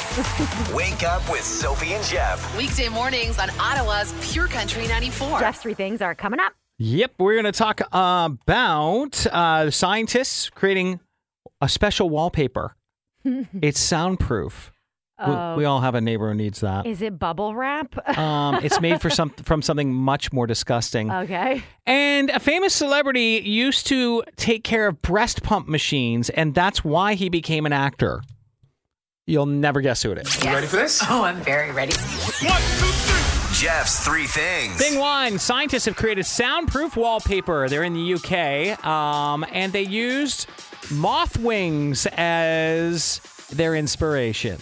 [0.77, 2.55] Wake up with Sophie and Jeff.
[2.57, 5.41] Weekday mornings on Ottawa's Pure Country 94.
[5.41, 6.53] Jeff's three things are coming up.
[6.79, 11.01] Yep, we're going to talk about uh, scientists creating
[11.63, 12.77] a special wallpaper.
[13.25, 14.72] it's soundproof.
[15.27, 16.87] We, we all have a neighbor who needs that.
[16.87, 17.97] Is it bubble wrap?
[18.19, 21.11] Um, it's made for some from something much more disgusting.
[21.11, 21.63] okay.
[21.87, 27.15] And a famous celebrity used to take care of breast pump machines, and that's why
[27.15, 28.23] he became an actor.
[29.27, 30.45] You'll never guess who it is.
[30.45, 31.03] You ready for this?
[31.09, 31.95] Oh, I'm very ready.
[31.95, 33.23] One, two, three.
[33.55, 34.75] Jeff's three things.
[34.77, 37.69] Thing one scientists have created soundproof wallpaper.
[37.69, 40.49] They're in the UK, um, and they used
[40.91, 44.59] moth wings as their inspiration.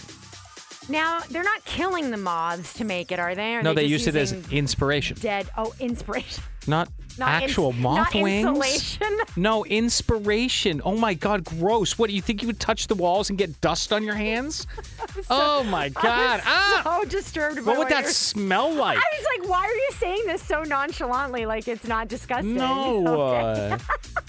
[0.91, 3.55] Now, they're not killing the moths to make it, are they?
[3.55, 5.49] Are no, they, just used it as inspiration, dead.
[5.57, 6.43] Oh, inspiration.
[6.67, 8.45] not, Not ins- actual moth not wings.
[8.47, 9.17] insulation.
[9.37, 10.81] No, inspiration.
[10.83, 11.97] Oh my God, gross.
[11.97, 14.67] What do you think you would touch the walls and get dust on your hands?
[15.29, 16.41] oh my God.
[16.43, 16.81] I ah!
[17.01, 18.97] So disturbed by What would that smell like?
[18.97, 21.45] I was like, why are you saying this so nonchalantly?
[21.45, 22.55] Like it's not disgusting.
[22.55, 23.07] No.
[23.31, 23.71] Okay.
[23.73, 23.77] uh,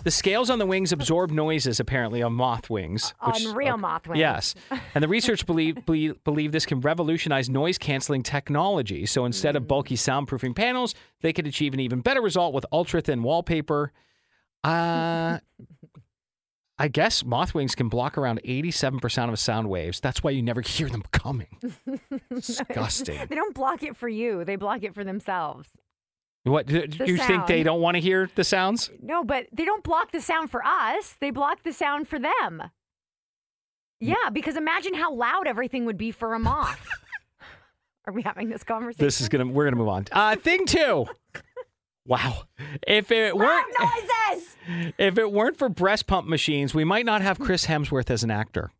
[0.04, 3.12] The scales on the wings absorb noises, apparently, on moth wings.
[3.20, 4.18] On which- real moth wings.
[4.20, 4.54] Yes.
[4.94, 9.06] And the research believe, believe, believe this can revolutionize noise canceling technology.
[9.06, 13.00] So instead of bulky soundproofing panels, they could achieve an even better result with ultra
[13.00, 13.92] thin wallpaper.
[14.64, 15.38] Uh,
[16.78, 20.00] I guess moth wings can block around 87% of sound waves.
[20.00, 21.58] That's why you never hear them coming.
[22.34, 23.18] Disgusting.
[23.28, 24.44] They don't block it for you.
[24.44, 25.68] They block it for themselves.
[26.44, 28.90] What do The you think they don't want to hear the sounds?
[29.00, 31.14] No, but they don't block the sound for us.
[31.20, 32.64] They block the sound for them.
[34.00, 36.84] Yeah, because imagine how loud everything would be for a moth.
[38.06, 39.04] Are we having this conversation?
[39.04, 39.46] This is gonna.
[39.46, 40.06] We're gonna move on.
[40.12, 41.06] Uh, thing two.
[42.04, 42.42] Wow.
[42.84, 44.56] If it weren't noises.
[44.98, 48.30] if it weren't for breast pump machines, we might not have Chris Hemsworth as an
[48.32, 48.72] actor.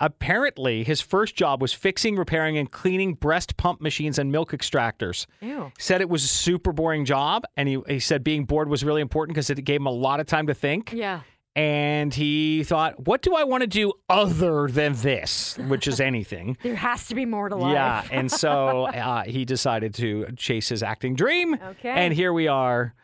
[0.00, 5.26] Apparently, his first job was fixing, repairing, and cleaning breast pump machines and milk extractors.
[5.40, 5.70] Ew.
[5.78, 9.00] Said it was a super boring job, and he, he said being bored was really
[9.00, 10.92] important because it gave him a lot of time to think.
[10.92, 11.20] Yeah.
[11.56, 16.56] And he thought, what do I want to do other than this, which is anything?
[16.62, 17.72] There has to be more to life.
[17.72, 21.54] Yeah, and so uh, he decided to chase his acting dream.
[21.54, 21.90] Okay.
[21.90, 22.94] And here we are.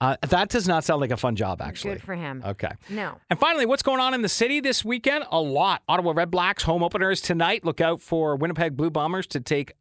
[0.00, 1.94] Uh, that does not sound like a fun job, actually.
[1.94, 2.42] Good for him.
[2.46, 2.70] Okay.
[2.90, 3.18] No.
[3.30, 5.24] And finally, what's going on in the city this weekend?
[5.32, 5.82] A lot.
[5.88, 7.64] Ottawa Red Blacks home openers tonight.
[7.64, 9.72] Look out for Winnipeg Blue Bombers to take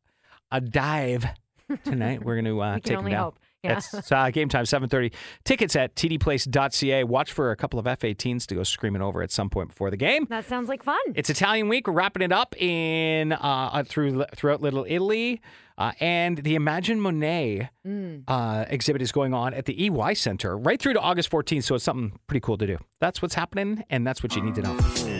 [0.52, 1.26] a dive
[1.84, 2.24] tonight.
[2.24, 3.24] We're going to uh, We take them down.
[3.24, 3.40] hope.
[3.66, 3.78] Yeah.
[3.78, 5.14] It's uh, game time, 7.30.
[5.44, 7.04] Tickets at tdplace.ca.
[7.04, 9.98] Watch for a couple of F-18s to go screaming over at some point before the
[9.98, 10.26] game.
[10.30, 10.98] That sounds like fun.
[11.16, 11.88] It's Italian week.
[11.88, 15.42] We're wrapping it up in uh, uh, through throughout Little Italy,
[15.78, 17.70] uh, and the Imagine Monet
[18.28, 21.64] uh, exhibit is going on at the EY Center right through to August 14th.
[21.64, 22.78] So it's something pretty cool to do.
[23.00, 25.15] That's what's happening, and that's what you need to know.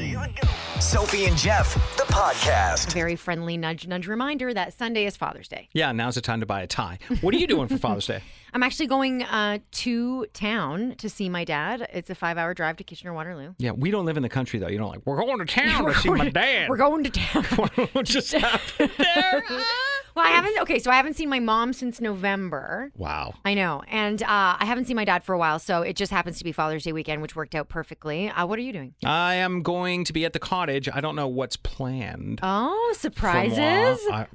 [0.80, 2.94] Sophie and Jeff, the podcast.
[2.94, 5.70] Very friendly nudge nudge reminder that Sunday is Father's Day.
[5.74, 7.00] Yeah, now's the time to buy a tie.
[7.22, 8.22] What are you doing for Father's Day?
[8.54, 11.88] I'm actually going uh, to town to see my dad.
[11.94, 13.54] It's a five hour drive to Kitchener Waterloo.
[13.58, 14.68] Yeah, we don't live in the country though.
[14.68, 15.02] You don't like.
[15.06, 16.70] We're going to town to see my dad.
[16.70, 17.44] We're going to town.
[17.94, 19.44] what just happened there?
[20.16, 20.58] Well, I haven't.
[20.62, 22.92] Okay, so I haven't seen my mom since November.
[22.98, 23.34] wow.
[23.44, 24.28] I know, and uh,
[24.60, 26.84] I haven't seen my dad for a while, so it just happens to be Father's
[26.84, 28.30] Day weekend, which worked out perfectly.
[28.30, 28.94] Uh, what are you doing?
[29.04, 30.88] I am going to be at the cottage.
[30.92, 32.40] I don't know what's planned.
[32.42, 34.00] Oh, surprises!
[34.12, 34.28] I-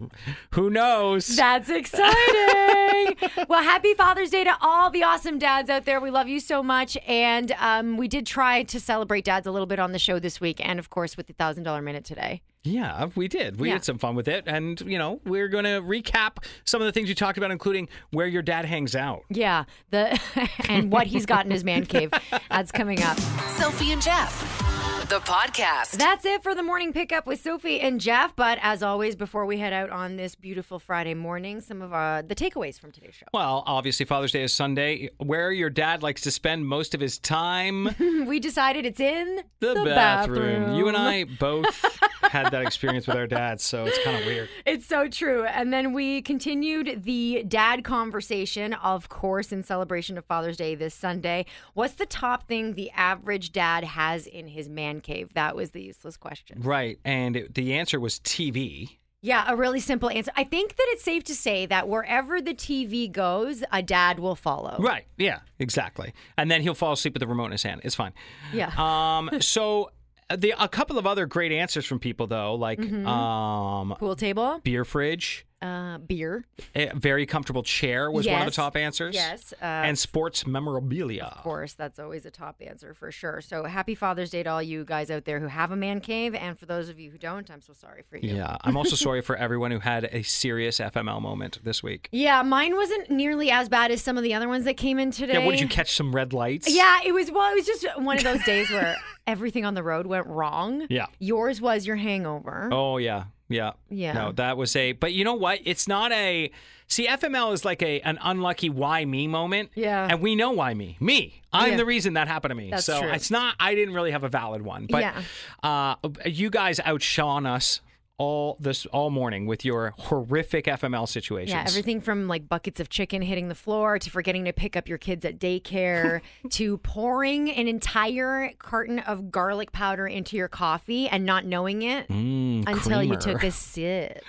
[0.53, 1.26] who knows?
[1.28, 3.16] That's exciting.
[3.49, 6.01] well, happy Father's Day to all the awesome dads out there.
[6.01, 6.97] We love you so much.
[7.07, 10.41] And um, we did try to celebrate dads a little bit on the show this
[10.41, 12.43] week, and of course, with the $1,000 minute today.
[12.63, 13.59] Yeah, we did.
[13.59, 13.75] We Yeah.
[13.75, 14.45] had some fun with it.
[14.47, 17.89] And, you know, we're going to recap some of the things you talked about, including
[18.11, 19.23] where your dad hangs out.
[19.31, 20.21] Yeah, the
[20.69, 22.11] and what he's got in his man cave.
[22.51, 23.19] That's coming up.
[23.57, 25.93] Sophie and Jeff, the podcast.
[25.93, 28.37] That's it for the morning pickup with Sophie and Jeff.
[28.37, 32.23] But as always, before we head out on this beautiful Friday morning, some of uh,
[32.27, 33.27] the takeaways from today's show.
[33.33, 35.09] Well, obviously, Father's Day is Sunday.
[35.17, 37.89] Where your dad likes to spend most of his time,
[38.27, 40.75] We decided it's in the, the bathroom.
[40.75, 40.97] You and.
[40.97, 41.65] I both
[42.31, 44.49] had that experience with our dads, so it's kind of weird.
[44.64, 45.45] It's so true.
[45.45, 50.95] And then we continued the dad conversation, of course, in celebration of Father's Day this
[50.95, 51.45] Sunday.
[51.74, 55.35] What's the top thing the average dad has in his man cave?
[55.35, 56.61] That was the useless question.
[56.62, 56.99] Right.
[57.05, 58.91] And it, the answer was TV.
[59.22, 60.31] Yeah, a really simple answer.
[60.35, 64.37] I think that it's safe to say that wherever the TV goes, a dad will
[64.37, 64.76] follow.
[64.78, 65.05] Right.
[65.18, 66.14] Yeah, exactly.
[66.39, 67.83] And then he'll fall asleep with the remote in his hand.
[67.85, 68.12] It's fine.
[68.53, 68.72] Yeah.
[68.78, 69.91] Um, so
[70.37, 73.07] the a couple of other great answers from people though, like Mm-hmm.
[73.07, 76.45] um, Pool table, beer fridge, uh, beer.
[76.75, 79.15] a very comfortable chair was one of the top answers.
[79.15, 79.53] Yes.
[79.61, 81.33] Uh, and sports memorabilia.
[81.37, 83.41] Of course, that's always a top answer for sure.
[83.41, 86.35] So happy Father's Day to all you guys out there who have a man cave.
[86.35, 88.35] And for those of you who don't, I'm so sorry for you.
[88.35, 92.09] Yeah, I'm also sorry for everyone who had a serious FML moment this week.
[92.13, 95.11] Yeah, mine wasn't nearly as bad as some of the other ones that came in
[95.11, 95.35] today.
[95.35, 95.95] Yeah, what did you catch?
[95.95, 96.73] Some red lights?
[96.73, 98.97] Yeah, it was well, it was just one of those days where
[99.27, 100.87] everything on the road went wrong.
[100.89, 101.07] Yeah.
[101.19, 102.69] Yours was your hangover.
[102.73, 104.13] Oh yeah, yeah, Yeah.
[104.15, 104.93] No, that was a.
[104.93, 105.59] But you know what?
[105.65, 106.51] It's not a.
[106.87, 109.71] See, FML is like a an unlucky why me moment.
[109.75, 110.09] Yeah.
[110.11, 110.97] and we know why me.
[111.01, 111.77] Me, I'm Yeah.
[111.77, 112.71] the reason that happened to me.
[112.71, 113.11] That's so true.
[113.11, 113.55] it's not.
[113.61, 114.87] I didn't really have a valid one.
[114.91, 115.23] But Yeah.
[115.63, 115.95] uh,
[116.25, 117.81] you guys outshone us
[118.21, 121.53] all this all morning with your horrific FML situations.
[121.53, 124.89] Yeah, everything from like buckets of chicken hitting the floor to forgetting to pick up
[124.89, 131.09] your kids at daycare to pouring an entire carton of garlic powder into your coffee
[131.09, 134.23] and not knowing it Mm, until you took a sip.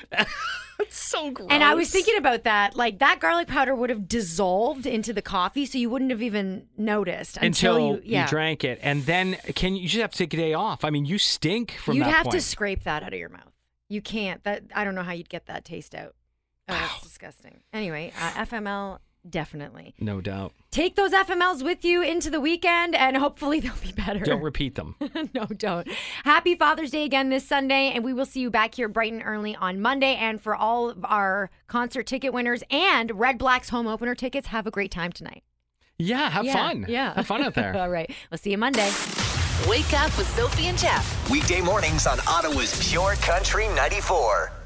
[0.89, 1.49] so gross.
[1.51, 2.75] And I was thinking about that.
[2.77, 6.65] Like that garlic powder would have dissolved into the coffee, so you wouldn't have even
[6.77, 8.27] noticed until, until you, yeah.
[8.29, 10.85] drank it, and then can you just have to take a day off?
[10.85, 12.35] I mean, you stink from You'd have point.
[12.35, 13.50] to scrape that out of your mouth.
[13.91, 14.43] You can't.
[14.43, 16.15] That I don't know how you'd get that taste out.
[16.69, 17.61] Oh, that's disgusting.
[17.73, 19.93] Anyway, uh, FML Definitely.
[19.99, 20.53] No doubt.
[20.71, 24.19] Take those FMLs with you into the weekend and hopefully they'll be better.
[24.19, 24.95] Don't repeat them.
[25.33, 25.87] no, don't.
[26.23, 29.21] Happy Father's Day again this Sunday, and we will see you back here bright and
[29.23, 30.15] early on Monday.
[30.15, 34.65] And for all of our concert ticket winners and Red Black's home opener tickets, have
[34.65, 35.43] a great time tonight.
[35.99, 36.85] Yeah, have Yeah, fun.
[36.89, 37.13] Yeah.
[37.13, 37.77] Have fun out there.
[37.77, 38.11] all right.
[38.31, 38.89] We'll see you Monday.
[39.67, 41.29] Wake up with Sophie and Jeff.
[41.29, 44.60] Weekday mornings on Ottawa's Pure Country 94.